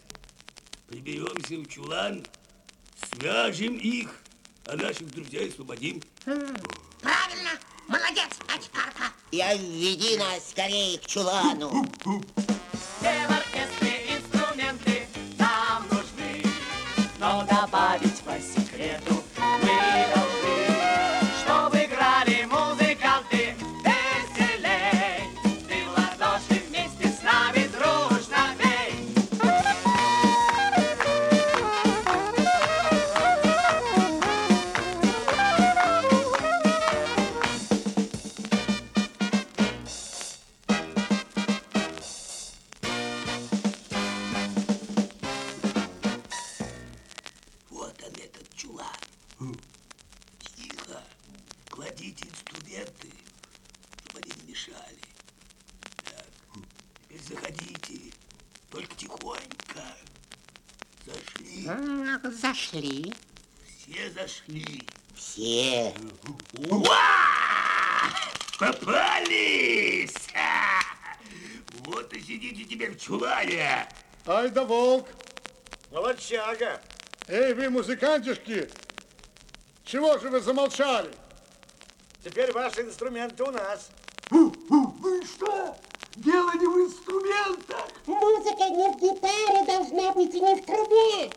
приберемся 0.88 1.56
в 1.58 1.66
чулан, 1.68 2.26
свяжем 3.14 3.76
их, 3.76 4.16
а 4.66 4.78
наших 4.78 5.12
друзей 5.12 5.50
освободим. 5.50 6.02
Правильно, 6.24 7.52
молодец, 7.88 8.30
очкарка. 8.48 9.12
И 9.32 9.42
а, 9.42 9.56
веди 9.56 10.18
нас 10.18 10.50
скорее 10.52 10.98
к 11.00 11.08
чулану. 11.08 11.86
Все 13.02 13.41
заходите. 57.32 58.14
Только 58.70 58.96
тихонько. 58.96 59.84
Зашли. 61.06 61.66
Ну, 61.66 62.32
Зашли. 62.32 63.14
Все 63.66 64.12
зашли. 64.12 64.88
Все. 65.16 65.94
Попались! 68.60 70.14
А! 70.36 70.82
Вот 71.86 72.14
и 72.14 72.22
сидите 72.22 72.64
теперь 72.64 72.92
в 72.92 73.02
чулане. 73.02 73.88
Ай 74.28 74.50
да 74.52 74.64
волк! 74.64 75.08
Молодчага! 75.92 76.80
Эй, 77.28 77.54
вы, 77.54 77.70
музыкантишки! 77.70 78.70
Чего 79.84 80.18
же 80.20 80.30
вы 80.30 80.40
замолчали? 80.42 81.12
Теперь 82.24 82.52
ваши 82.52 82.82
инструменты 82.82 83.44
у 83.44 83.52
нас. 83.52 83.90
Вы 84.30 85.26
что? 85.26 85.76
Дело 86.18 86.52
не 86.54 86.68
в 86.68 86.88
инструментах. 86.88 87.88
Музыка 88.06 88.70
не 88.70 88.92
в 88.92 88.98
гитаре 88.98 89.66
должна 89.66 90.12
быть 90.12 90.34
и 90.36 90.42
не 90.42 90.56
в 90.56 90.66
трубе, 90.66 91.32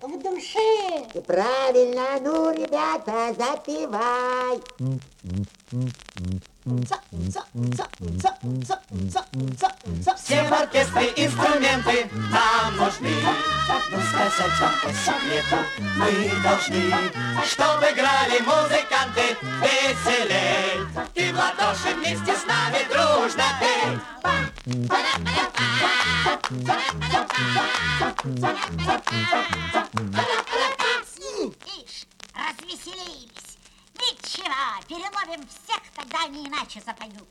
а 0.00 0.06
в 0.06 0.18
душе. 0.18 1.22
Правильно, 1.26 2.18
ну, 2.20 2.52
ребята, 2.52 3.34
запивай. 3.38 4.60
Все 10.16 10.44
в 10.44 10.52
оркестре 10.52 11.12
инструменты 11.16 12.08
нам 12.30 12.76
нужны. 12.76 13.10
Ну 13.90 13.98
сказать 14.00 14.60
вам 14.60 14.72
по 14.80 14.88
секрету 14.92 15.56
мы 15.96 16.30
должны, 16.44 16.94
чтобы 17.46 17.86
играли 17.90 18.38
музыканты 18.42 19.36
веселей. 19.60 20.86
И 21.16 21.32
в 21.32 21.36
ладоши 21.36 21.94
вместе 21.96 22.36
с 22.36 22.46
нами 22.46 22.78
дружно 22.88 23.44
пей. 23.58 23.98
Ишь, 31.66 32.06
развеселились. 32.34 33.51
Ничего, 34.02 34.82
переловим 34.88 35.46
всех, 35.46 35.80
тогда 35.94 36.24
они 36.24 36.48
иначе 36.48 36.80
запоют. 36.80 37.28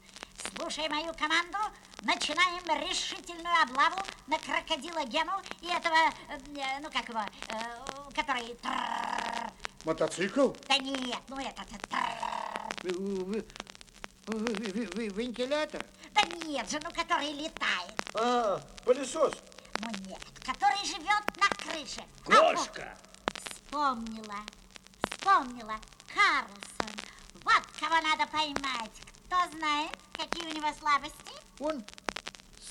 Слушай 0.56 0.88
мою 0.88 1.14
команду, 1.16 1.58
начинаем 2.02 2.64
решительную 2.88 3.54
облаву 3.64 4.02
на 4.28 4.40
крокодила 4.40 5.04
Гену 5.04 5.34
и 5.60 5.68
этого, 5.68 5.98
э, 6.30 6.80
ну 6.80 6.90
как 6.90 7.10
его, 7.10 7.20
э, 7.20 8.12
который... 8.16 8.58
Мотоцикл? 9.84 10.54
Да 10.70 10.78
нет, 10.78 11.20
ну 11.28 11.40
этот... 11.40 11.68
Вентилятор? 14.28 15.86
Да 16.14 16.22
нет 16.46 16.72
же, 16.72 16.80
ну 16.84 16.92
который 16.92 17.34
летает. 17.34 17.96
А, 18.14 18.62
пылесос. 18.86 19.34
Ну 19.82 19.90
нет, 20.08 20.22
который 20.46 20.86
живет 20.86 21.24
на 21.38 21.50
крыше. 21.50 22.02
Кошка. 22.24 22.98
Вспомнила, 23.36 24.38
вспомнила. 25.10 25.76
Карлсон. 26.14 26.96
Вот 27.44 27.64
кого 27.80 28.02
надо 28.02 28.28
поймать. 28.32 28.92
Кто 29.26 29.58
знает, 29.58 29.92
какие 30.14 30.46
у 30.46 30.54
него 30.54 30.74
слабости? 30.80 31.34
Он 31.60 31.84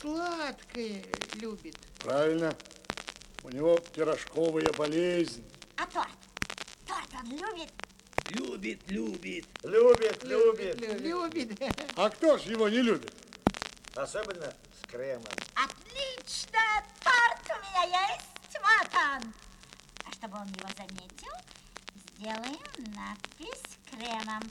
сладкое 0.00 1.04
любит. 1.34 1.76
Правильно. 1.98 2.56
У 3.42 3.50
него 3.50 3.78
пирожковая 3.94 4.70
болезнь. 4.72 5.44
А 5.76 5.86
торт? 5.86 6.08
Торт 6.86 7.08
он 7.14 7.30
любит? 7.30 7.72
Любит, 8.30 8.80
любит. 8.90 9.46
Любит, 9.62 10.22
любит. 10.24 11.00
Любит. 11.00 11.62
А 11.96 12.10
кто 12.10 12.38
ж 12.38 12.42
его 12.42 12.68
не 12.68 12.82
любит? 12.82 13.14
Особенно 13.94 14.54
с 14.80 14.86
кремом. 14.86 15.24
Отлично! 15.54 16.60
Торт 17.02 17.44
у 17.48 17.60
меня 17.60 18.06
есть. 18.08 18.56
Вот 18.60 18.94
он. 18.94 19.32
А 20.04 20.12
чтобы 20.12 20.38
он 20.38 20.46
его 20.48 20.68
заметил, 20.76 21.19
сделаем 22.20 22.94
надпись 22.94 23.78
кремом. 23.90 24.42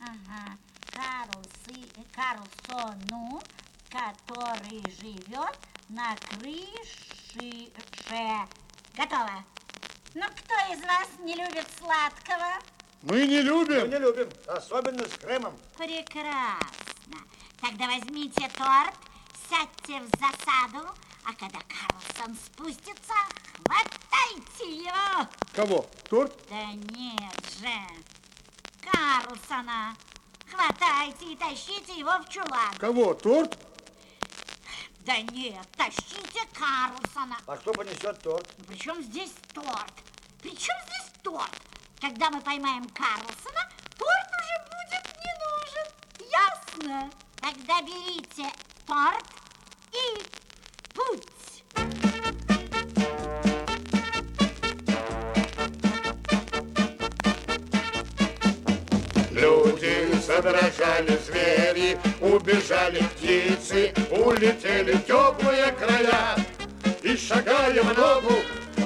Ага. 0.00 0.56
Карлсы, 0.92 1.88
Карлсону, 2.14 3.42
который 3.90 4.82
живет 5.00 5.58
на 5.88 6.14
крыше. 6.16 7.70
Готово. 8.96 9.44
Ну, 10.14 10.22
кто 10.22 10.54
из 10.72 10.80
вас 10.82 11.08
не 11.20 11.34
любит 11.34 11.66
сладкого? 11.78 12.60
Мы 13.02 13.26
не 13.26 13.42
любим. 13.42 13.82
Мы 13.82 13.88
не 13.88 13.98
любим, 13.98 14.30
особенно 14.46 15.04
с 15.06 15.18
кремом. 15.18 15.54
Прекрасно. 15.76 17.18
Тогда 17.60 17.86
возьмите 17.86 18.48
торт, 18.56 18.94
сядьте 19.48 20.00
в 20.00 20.08
засаду, 20.18 20.94
а 21.24 21.32
когда 21.34 21.58
Карлсон 21.68 22.36
спустится, 22.36 23.14
хватайте 24.26 24.76
его. 24.76 25.28
Кого? 25.54 25.86
Торт? 26.08 26.32
Да 26.48 26.72
нет 26.72 27.34
же. 27.60 28.90
Карлсона. 28.90 29.96
Хватайте 30.50 31.32
и 31.32 31.36
тащите 31.36 31.98
его 31.98 32.18
в 32.18 32.28
чулан. 32.28 32.74
Кого? 32.78 33.14
Торт? 33.14 33.58
Да 35.00 35.16
нет, 35.18 35.66
тащите 35.76 36.40
Карлсона. 36.52 37.38
А 37.46 37.56
кто 37.56 37.72
понесет 37.72 38.20
торт? 38.22 38.52
Ну, 38.58 38.64
при 38.64 38.76
чем 38.76 39.02
здесь 39.02 39.32
торт? 39.52 39.92
При 40.42 40.50
чем 40.50 40.74
здесь 40.84 41.12
торт? 41.22 41.50
Когда 42.00 42.30
мы 42.30 42.40
поймаем 42.40 42.88
Карлсона, 42.88 43.70
торт 43.96 44.30
уже 44.40 44.56
будет 44.66 45.16
не 45.22 45.32
нужен. 45.44 46.30
Ясно? 46.30 47.10
Тогда 47.36 47.82
берите 47.82 48.50
торт 48.86 49.26
и 49.92 50.22
путь. 50.92 51.35
Задрожали 60.26 61.18
звери, 61.24 61.98
убежали 62.20 63.00
птицы, 63.14 63.92
улетели 64.10 64.92
в 64.92 65.04
теплые 65.04 65.72
края. 65.72 66.36
И 67.02 67.16
шагая 67.16 67.80
в 67.82 67.96
ногу, 67.96 68.34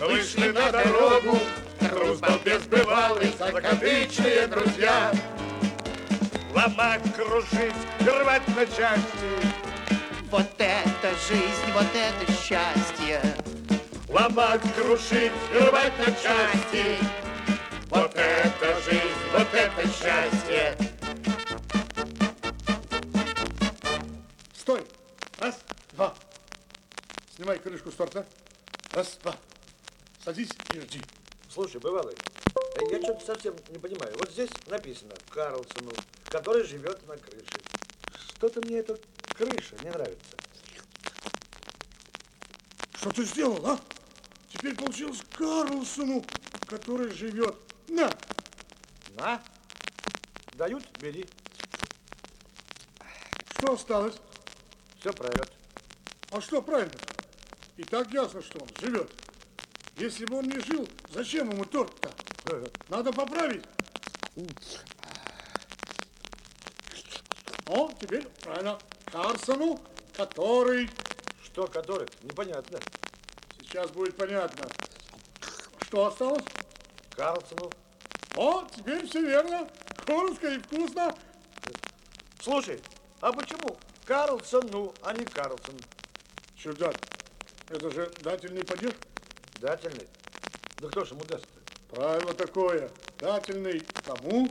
вышли 0.06 0.50
на 0.50 0.70
дорогу, 0.70 1.38
Рузвельт 1.80 2.68
бывалый, 2.68 3.32
закадычные 3.38 4.46
друзья. 4.48 5.10
Ломать, 6.54 7.02
крушить, 7.16 7.74
рвать 8.00 8.46
на 8.48 8.66
части. 8.66 9.32
Вот 10.30 10.46
это 10.58 11.10
жизнь, 11.28 11.72
вот 11.74 11.86
это 11.94 12.32
счастье. 12.32 13.20
Ломать, 14.08 14.60
крушить, 14.76 15.32
рвать 15.54 15.92
на 15.98 16.12
части. 16.12 16.98
Вот 17.88 18.14
это 18.14 18.80
жизнь, 18.82 19.22
вот 19.32 19.48
это 19.54 19.88
счастье. 19.88 20.99
Стой! 24.70 24.86
Раз, 25.38 25.58
два. 25.94 26.14
Снимай 27.34 27.58
крышку 27.58 27.90
с 27.90 27.94
торта. 27.96 28.24
Раз, 28.92 29.18
два. 29.20 29.34
Садись 30.24 30.50
и 30.72 30.80
жди. 30.80 31.02
Слушай, 31.52 31.80
бывалый, 31.80 32.14
э, 32.14 32.80
я 32.92 33.02
что-то 33.02 33.26
совсем 33.26 33.56
не 33.70 33.78
понимаю. 33.78 34.14
Вот 34.16 34.30
здесь 34.30 34.50
написано 34.68 35.14
Карлсону, 35.30 35.90
который 36.26 36.62
живет 36.62 37.04
на 37.08 37.16
крыше. 37.16 37.60
Что-то 38.36 38.60
мне 38.60 38.76
эта 38.76 38.96
крыша 39.34 39.74
не 39.82 39.90
нравится. 39.90 40.36
Что 42.94 43.10
ты 43.10 43.24
сделал, 43.24 43.66
а? 43.66 43.80
Теперь 44.52 44.76
получилось 44.76 45.20
Карлсону, 45.32 46.24
который 46.68 47.10
живет. 47.10 47.56
На! 47.88 48.08
На. 49.16 49.42
Дают, 50.54 50.84
бери. 51.00 51.26
Что 53.58 53.72
осталось? 53.72 54.14
Все 55.00 55.12
пройдет. 55.14 55.50
А 56.30 56.40
что 56.42 56.60
правильно? 56.60 56.92
И 57.78 57.82
так 57.84 58.12
ясно, 58.12 58.42
что 58.42 58.58
он 58.60 58.68
живет. 58.78 59.10
Если 59.96 60.26
бы 60.26 60.38
он 60.38 60.44
не 60.44 60.60
жил, 60.60 60.86
зачем 61.10 61.50
ему 61.50 61.64
торт-то? 61.64 62.10
Надо 62.90 63.10
поправить. 63.12 63.64
О, 67.66 67.90
теперь 67.98 68.26
правильно. 68.42 68.78
Карсону, 69.06 69.80
который... 70.14 70.90
Что, 71.44 71.66
который? 71.66 72.06
Непонятно. 72.22 72.78
Сейчас 73.60 73.90
будет 73.90 74.16
понятно. 74.16 74.68
Что 75.82 76.06
осталось? 76.06 76.44
Карлсону. 77.16 77.70
О, 78.36 78.64
теперь 78.76 79.06
все 79.06 79.22
верно. 79.22 79.68
Коротко 80.06 80.48
и 80.48 80.58
вкусно. 80.58 81.14
Слушай, 82.42 82.80
а 83.20 83.32
почему 83.32 83.76
Карлсону, 84.10 84.92
а 85.02 85.12
не 85.12 85.24
Карлсон? 85.24 85.76
Чудак, 86.56 86.96
это 87.68 87.92
же 87.92 88.12
дательный 88.22 88.64
падеж. 88.64 88.92
Дательный? 89.60 90.08
Да 90.78 90.88
кто 90.88 91.04
ж 91.04 91.12
ему 91.12 91.24
даст-то? 91.26 91.94
Правило 91.94 92.34
такое. 92.34 92.90
Дательный 93.20 93.80
кому? 94.04 94.50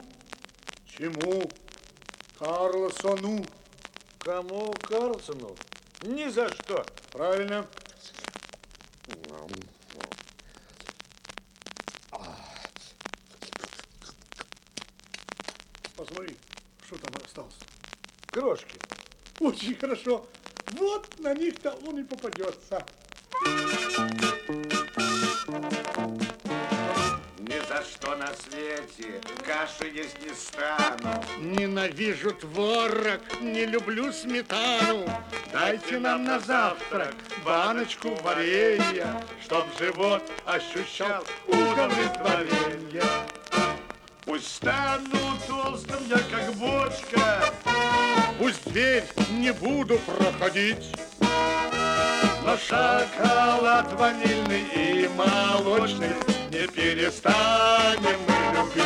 Чему? 0.86 1.52
Карлсону. 2.38 3.46
Кому 4.20 4.72
Карлсону? 4.88 5.54
Ни 6.04 6.30
за 6.30 6.48
что. 6.54 6.86
Правильно. 7.12 7.68
посмотри, 15.98 16.38
что 16.88 16.98
там 16.98 17.22
осталось. 17.26 17.58
Крошки. 18.28 18.89
Очень 19.40 19.76
хорошо. 19.76 20.26
Вот 20.74 21.08
на 21.20 21.34
них-то 21.34 21.72
он 21.88 22.00
и 22.00 22.04
попадется. 22.04 22.86
Ни 27.38 27.68
за 27.68 27.84
что 27.84 28.16
на 28.18 28.28
свете 28.28 29.22
каши 29.46 29.90
есть 29.96 30.22
не 30.22 30.34
стану. 30.34 31.24
Ненавижу 31.40 32.32
творог, 32.32 33.22
не 33.40 33.66
люблю 33.66 34.12
сметану. 34.12 35.10
Дайте 35.54 36.00
нам 36.00 36.26
на 36.26 36.40
завтрак 36.42 37.16
баночку 37.46 38.10
варенья, 38.22 39.24
Чтоб 39.42 39.66
живот 39.80 40.22
ощущал 40.46 41.24
удовлетворение. 41.48 43.04
Пусть 44.30 44.58
стану 44.58 45.40
толстым 45.48 45.98
я, 46.08 46.20
как 46.20 46.54
бочка. 46.54 47.52
Пусть 48.38 48.64
дверь 48.72 49.04
не 49.32 49.52
буду 49.52 49.98
проходить, 49.98 50.96
Но 52.46 52.56
шоколад 52.56 53.92
ванильный 53.94 54.62
и 54.76 55.10
молочный 55.18 56.12
Не 56.52 56.68
перестанем 56.68 58.20
мы 58.28 58.36
любить. 58.56 58.84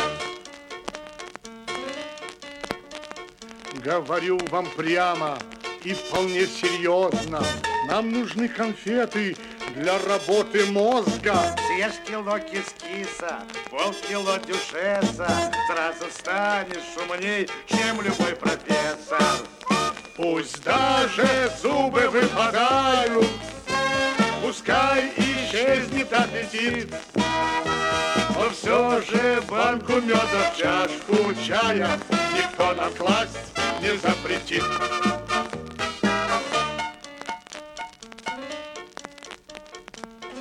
Говорю 3.84 4.38
вам 4.50 4.66
прямо 4.74 5.38
и 5.82 5.92
вполне 5.92 6.46
серьезно, 6.46 7.44
Нам 7.86 8.12
нужны 8.12 8.48
конфеты 8.48 9.36
для 9.74 9.98
работы 9.98 10.66
мозга. 10.66 11.34
Съешь 11.66 12.00
кило 12.06 12.38
кис-киса, 12.38 13.40
полкило 13.70 14.38
дюшеса, 14.38 15.28
Сразу 15.68 16.10
станешь 16.10 16.96
умней, 16.96 17.48
чем 17.66 18.00
любой 18.00 18.36
профессор. 18.36 19.20
Пусть 20.16 20.62
даже 20.62 21.50
зубы 21.60 22.08
выпадают, 22.08 23.26
Пускай 24.42 25.12
исчезнет 25.16 26.12
аппетит, 26.12 26.94
Но 27.16 28.50
все 28.50 29.00
же 29.02 29.42
банку 29.48 29.94
меда 29.94 30.52
в 30.52 30.56
чашку 30.56 31.34
чая 31.44 31.98
Никто 32.36 32.74
нам 32.74 32.92
класть 32.94 33.38
не 33.80 33.96
запретит. 33.98 34.62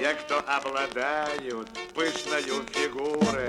Те, 0.03 0.15
кто 0.15 0.43
обладают 0.45 1.69
пышною 1.95 2.65
фигурой, 2.73 3.47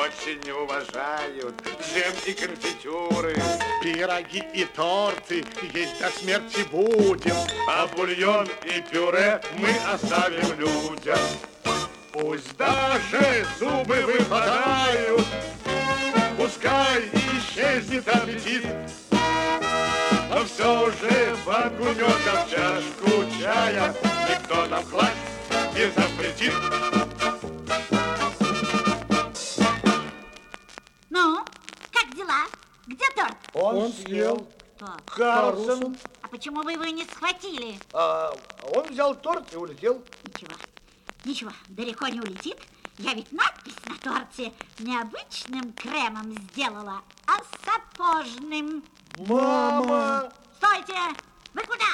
Очень 0.00 0.50
уважают 0.50 1.54
джем 1.80 2.12
и 2.26 2.32
конфитюры. 2.32 3.36
Пироги 3.80 4.42
и 4.52 4.64
торты 4.64 5.44
есть 5.72 6.00
до 6.00 6.10
смерти 6.10 6.66
будем, 6.72 7.36
А 7.68 7.86
бульон 7.86 8.48
и 8.64 8.82
пюре 8.90 9.40
мы 9.58 9.68
оставим 9.94 10.58
людям. 10.58 11.20
Пусть 12.10 12.56
даже 12.56 13.46
зубы 13.60 13.94
выпадают, 14.02 15.24
Пускай 16.36 17.08
исчезнет 17.12 18.08
аппетит, 18.08 18.66
Но 20.28 20.44
все 20.46 20.90
же 21.00 21.36
меда 21.46 22.44
в 22.44 22.50
чашку 22.50 23.24
чая 23.40 23.94
Никто 24.28 24.66
нам 24.66 24.84
класть 24.86 25.32
запретит. 26.42 26.52
Ну, 31.10 31.44
как 31.92 32.14
дела? 32.14 32.46
Где 32.86 33.04
торт? 33.14 33.36
Он 33.54 33.92
съел. 33.92 34.48
Кто? 34.76 34.96
Карлсон. 35.06 35.96
А 36.22 36.28
почему 36.28 36.62
вы 36.62 36.72
его 36.72 36.84
не 36.84 37.04
схватили? 37.04 37.78
А 37.92 38.32
он 38.74 38.88
взял 38.88 39.14
торт 39.14 39.52
и 39.52 39.56
улетел. 39.56 40.02
Ничего, 40.24 40.56
ничего, 41.24 41.52
далеко 41.68 42.08
не 42.08 42.20
улетит. 42.20 42.58
Я 42.98 43.14
ведь 43.14 43.32
надпись 43.32 43.76
на 43.86 43.96
торте 43.96 44.52
не 44.78 44.98
обычным 44.98 45.72
кремом 45.72 46.32
сделала, 46.52 47.02
а 47.26 47.38
сапожным. 47.64 48.84
Мама! 49.18 50.32
Стойте! 50.56 50.98
Вы 51.54 51.62
куда? 51.62 51.84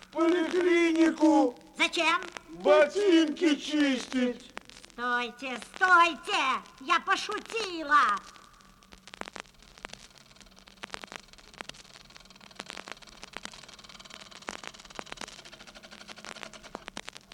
В 0.00 0.12
поликлинику 0.12 1.58
Зачем? 1.78 2.20
Ботинки 2.58 3.54
чистить. 3.56 4.50
Стойте, 4.92 5.58
стойте! 5.74 6.62
Я 6.80 7.00
пошутила! 7.00 8.18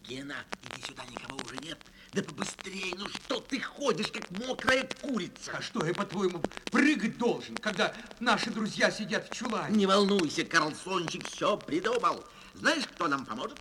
Гена, 0.07 0.37
иди 0.62 0.83
сюда, 0.87 1.05
никого 1.07 1.39
уже 1.45 1.57
нет. 1.57 1.79
Да 2.12 2.22
побыстрее, 2.22 2.95
ну 2.97 3.09
что 3.09 3.41
ты 3.41 3.59
ходишь, 3.59 4.09
как 4.09 4.31
мокрая 4.31 4.89
курица? 5.01 5.57
А 5.57 5.62
что 5.62 5.85
я, 5.85 5.95
по-твоему, 5.95 6.41
прыгать 6.70 7.16
должен, 7.16 7.57
когда 7.57 7.93
наши 8.20 8.51
друзья 8.51 8.91
сидят 8.91 9.29
в 9.29 9.35
чулане? 9.35 9.75
Не 9.77 9.87
волнуйся, 9.87 10.45
Карлсончик 10.45 11.27
все 11.27 11.57
придумал. 11.57 12.22
Знаешь, 12.53 12.85
кто 12.87 13.09
нам 13.09 13.25
поможет? 13.25 13.59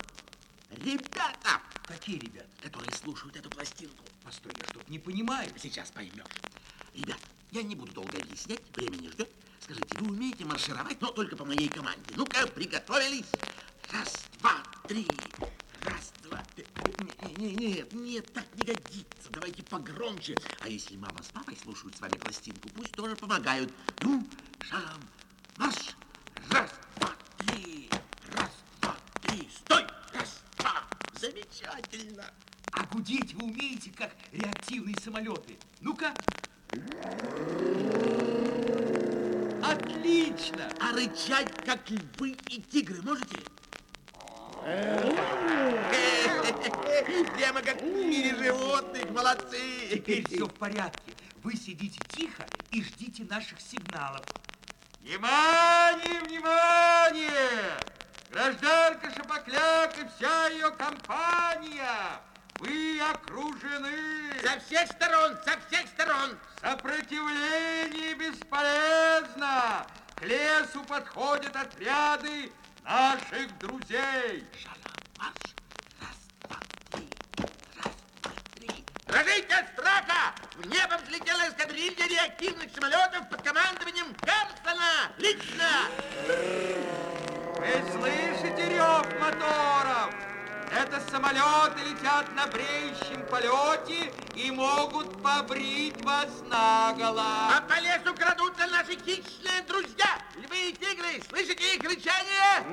Ребята, 0.70 1.60
Какие 1.86 2.18
ребята? 2.18 2.48
которые 2.62 2.94
слушают 2.96 3.36
эту 3.36 3.50
пластинку. 3.50 4.04
Постой, 4.22 4.52
я 4.58 4.64
что-то 4.68 4.90
не 4.90 4.98
понимаю. 4.98 5.50
Сейчас 5.58 5.90
поймешь. 5.90 6.24
Ребят, 6.94 7.18
я 7.52 7.62
не 7.62 7.74
буду 7.76 7.92
долго 7.92 8.16
объяснять, 8.18 8.62
время 8.74 8.96
не 8.96 9.08
ждет. 9.10 9.30
Скажите, 9.60 9.86
вы 9.98 10.10
умеете 10.10 10.44
маршировать, 10.44 11.00
но 11.00 11.10
только 11.10 11.36
по 11.36 11.44
моей 11.44 11.68
команде. 11.68 12.02
Ну-ка, 12.16 12.46
приготовились. 12.48 13.30
Раз, 13.92 14.24
два, 14.40 14.62
три. 14.88 15.06
Раз, 15.82 16.12
два, 16.22 16.42
три. 16.54 16.66
Не, 17.38 17.52
не, 17.54 17.66
нет, 17.74 17.92
нет, 17.92 18.32
так 18.32 18.44
не 18.56 18.62
годится. 18.64 19.30
Давайте 19.30 19.62
погромче. 19.62 20.36
А 20.60 20.68
если 20.68 20.96
мама 20.96 21.22
с 21.22 21.28
папой 21.28 21.56
слушают 21.62 21.96
с 21.96 22.00
вами 22.00 22.12
пластинку, 22.18 22.68
пусть 22.70 22.92
тоже 22.92 23.16
помогают. 23.16 23.72
Ну, 24.00 24.26
шагом, 24.62 25.02
марш. 25.56 25.96
Раз, 26.50 26.70
два, 26.96 27.14
три. 27.38 27.90
Раз, 28.32 28.50
два, 28.80 28.96
три. 29.22 29.48
Стой. 29.50 29.86
Раз, 30.12 30.40
два. 30.58 30.84
Замечательно. 31.20 32.24
Гудеть 32.94 33.34
вы 33.34 33.46
умеете, 33.48 33.90
как 33.90 34.12
реактивные 34.30 34.94
самолеты. 35.02 35.58
Ну-ка. 35.80 36.14
Отлично! 39.60 40.70
А 40.80 40.92
рычать, 40.92 41.52
как 41.66 41.90
львы 41.90 42.36
и 42.50 42.62
тигры, 42.62 43.02
можете? 43.02 43.36
Прямо 47.36 47.62
как 47.62 47.82
в 47.82 47.84
мире 47.84 48.36
животных, 48.36 49.10
молодцы! 49.10 49.88
Теперь 49.90 50.24
все 50.28 50.46
в 50.46 50.54
порядке. 50.54 51.14
Вы 51.42 51.56
сидите 51.56 51.98
тихо 52.10 52.46
и 52.70 52.84
ждите 52.84 53.24
наших 53.24 53.60
сигналов. 53.60 54.24
Внимание, 55.00 56.20
внимание! 56.20 57.76
Гражданка 58.30 59.10
Шапокляк 59.10 59.98
и 59.98 60.06
вся 60.16 60.46
ее 60.50 60.70
компания! 60.70 62.20
Вы 62.64 62.98
окружены! 63.00 64.32
Со 64.42 64.58
всех 64.60 64.86
сторон, 64.90 65.36
со 65.44 65.58
всех 65.66 65.86
сторон! 65.88 66.38
Сопротивление 66.62 68.14
бесполезно! 68.14 69.86
К 70.14 70.22
лесу 70.22 70.82
подходят 70.84 71.54
отряды 71.54 72.50
наших 72.82 73.58
друзей! 73.58 74.46
Дрожите 79.06 79.54
от 79.54 79.68
страха! 79.74 80.34
В 80.54 80.66
небо 80.66 80.96
взлетела 81.04 81.46
эскадрилья 81.48 82.06
реактивных 82.08 82.70
самолетов 82.74 83.28
под 83.28 83.42
командованием 83.42 84.14
Карлсона! 84.22 85.12
Лично! 85.18 85.68
Вы 87.58 87.92
слышите 87.92 88.70
рев 88.70 89.20
моторов? 89.20 90.33
Это 90.76 91.00
самолеты 91.08 91.80
летят 91.88 92.32
на 92.34 92.48
бреющем 92.48 93.24
полете 93.26 94.12
и 94.34 94.50
могут 94.50 95.22
побрить 95.22 96.02
вас 96.04 96.28
наголо. 96.48 97.22
А 97.56 97.60
по 97.68 97.78
лесу 97.78 98.12
крадутся 98.14 98.66
наши 98.66 98.96
хищные 98.96 99.62
друзья! 99.68 100.18
Львы 100.34 100.70
и 100.70 100.72
тигры! 100.72 101.22
Слышите 101.28 101.76
их 101.76 101.82
рычание? 101.84 102.64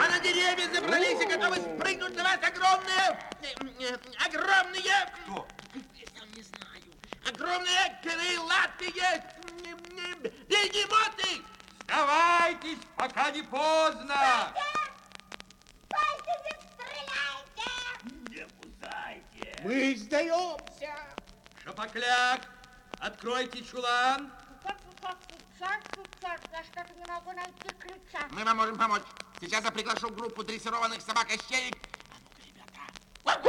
А 0.00 0.08
на 0.10 0.18
деревья 0.20 0.72
забрались 0.72 1.20
и 1.20 1.26
готовы 1.26 1.56
спрыгнуть 1.56 2.16
на 2.16 2.24
вас 2.24 2.38
огромные... 2.42 3.18
э, 3.42 3.48
э, 3.78 3.96
Огромные... 4.26 5.12
Кто? 5.24 5.46
Я 5.94 6.06
сам 6.18 6.32
не 6.34 6.42
знаю. 6.42 6.82
Огромные 7.28 8.00
крылатые... 8.02 8.92
э, 9.02 9.74
э, 10.24 10.30
Бегемоты! 10.48 11.42
Сдавайтесь, 11.84 12.78
пока 12.96 13.30
не 13.30 13.42
поздно! 13.42 14.54
Мы 19.64 19.94
сдаемся. 19.96 20.92
Шапокляк, 21.62 22.40
Откройте 22.98 23.61
чулан. 23.72 24.30
Я 26.52 26.62
что-то 26.64 26.92
не 26.94 27.04
могу 27.06 27.32
найти 27.32 27.68
ключа. 27.78 28.28
Мы 28.30 28.44
вам 28.44 28.56
можем 28.56 28.76
помочь. 28.76 29.02
Сейчас 29.40 29.64
я 29.64 29.70
приглашу 29.70 30.10
группу 30.10 30.44
дрессированных 30.44 31.00
собак-ощеек. 31.00 31.74
Нашла, 33.24 33.46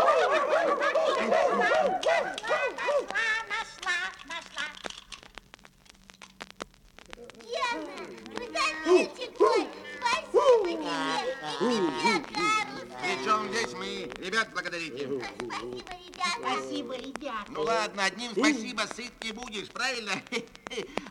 нашла. 4.25 4.65
Гена, 7.43 7.95
крокодильчик 8.33 9.39
мой, 9.39 9.67
спасибо 9.99 10.69
тебе. 10.69 10.93
Тебе, 11.59 12.13
Карлсон. 12.33 12.87
Причем 13.01 13.39
здесь 13.53 13.73
мы, 13.73 14.11
ребят, 14.23 14.47
благодарите. 14.53 15.07
Спасибо, 15.07 15.91
ребята. 15.91 16.39
Спасибо, 16.39 16.95
ребята. 16.97 17.45
Ну 17.49 17.61
ладно, 17.61 18.03
одним 18.05 18.31
спасибо 18.31 18.81
сыт 18.95 19.23
не 19.23 19.31
будешь, 19.31 19.67
правильно? 19.83 20.11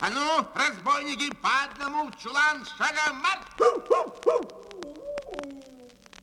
А 0.01 0.11
ну, 0.11 0.45
разбойники, 0.57 1.33
по 1.37 1.65
одному 1.65 2.11
в 2.11 2.19
чулан 2.21 2.67
шагом 2.77 3.19
марш! 3.19 3.39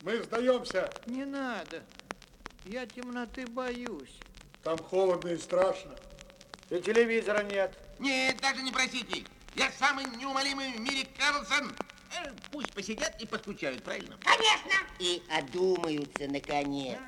Мы 0.02 0.22
сдаемся. 0.24 0.92
Не 1.06 1.24
надо. 1.24 1.84
Я 2.66 2.86
темноты 2.86 3.48
боюсь. 3.48 4.20
Там 4.64 4.78
холодно 4.78 5.30
и 5.30 5.38
страшно. 5.38 5.96
И 6.70 6.82
телевизора 6.82 7.44
нет. 7.44 7.78
Нет, 8.00 8.42
даже 8.42 8.62
не 8.62 8.72
просите. 8.72 9.24
Я 9.56 9.72
самый 9.72 10.06
неумолимый 10.18 10.74
в 10.74 10.80
мире 10.82 11.08
Карлсон. 11.18 11.74
Э, 12.18 12.32
Пусть 12.52 12.74
посидят 12.74 13.22
и 13.22 13.26
поскучают, 13.26 13.82
правильно? 13.84 14.18
Конечно. 14.22 14.74
И 15.00 15.24
одумаются, 15.30 16.28
наконец. 16.28 17.00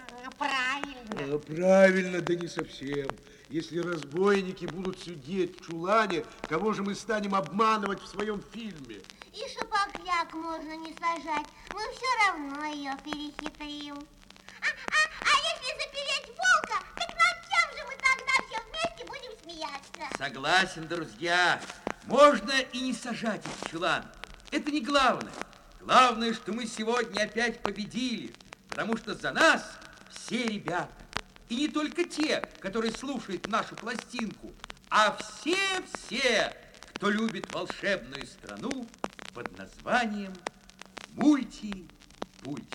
Правильно. 0.41 1.35
А, 1.35 1.37
правильно, 1.37 2.19
да 2.19 2.33
не 2.33 2.47
совсем. 2.47 3.07
Если 3.49 3.77
разбойники 3.77 4.65
будут 4.65 4.99
сидеть 4.99 5.59
в 5.59 5.67
чулане, 5.67 6.25
кого 6.49 6.73
же 6.73 6.81
мы 6.81 6.95
станем 6.95 7.35
обманывать 7.35 8.01
в 8.01 8.07
своем 8.07 8.41
фильме? 8.51 9.01
И 9.33 9.41
шапокляк 9.53 10.33
можно 10.33 10.77
не 10.77 10.95
сажать. 10.95 11.45
Мы 11.71 11.81
все 11.93 12.07
равно 12.25 12.65
ее 12.65 12.91
перехитрим. 13.05 13.97
А, 13.97 14.65
а, 14.65 15.01
а 15.21 15.33
если 15.51 15.77
запереть 15.79 16.29
волка, 16.29 16.83
так 16.95 17.09
над 17.09 17.37
чем 17.45 17.77
же 17.77 17.85
мы 17.85 17.95
тогда 18.01 18.33
все 18.47 18.63
вместе 18.67 19.05
будем 19.05 19.37
смеяться? 19.43 20.17
Согласен, 20.17 20.87
друзья. 20.87 21.61
Можно 22.05 22.53
и 22.73 22.81
не 22.81 22.93
сажать 22.93 23.45
их 23.45 23.51
в 23.61 23.69
чулан. 23.69 24.05
Это 24.49 24.71
не 24.71 24.81
главное. 24.81 25.33
Главное, 25.81 26.33
что 26.33 26.51
мы 26.51 26.65
сегодня 26.65 27.25
опять 27.25 27.61
победили, 27.61 28.33
потому 28.69 28.97
что 28.97 29.13
за 29.13 29.31
нас 29.31 29.80
все 30.25 30.45
ребята. 30.45 30.89
И 31.49 31.55
не 31.55 31.67
только 31.67 32.05
те, 32.05 32.43
которые 32.59 32.91
слушают 32.91 33.47
нашу 33.47 33.75
пластинку, 33.75 34.53
а 34.89 35.17
все-все, 35.17 36.53
кто 36.93 37.09
любит 37.09 37.51
волшебную 37.53 38.25
страну 38.25 38.87
под 39.33 39.57
названием 39.57 40.33
Мульти-Пульти. 41.15 42.65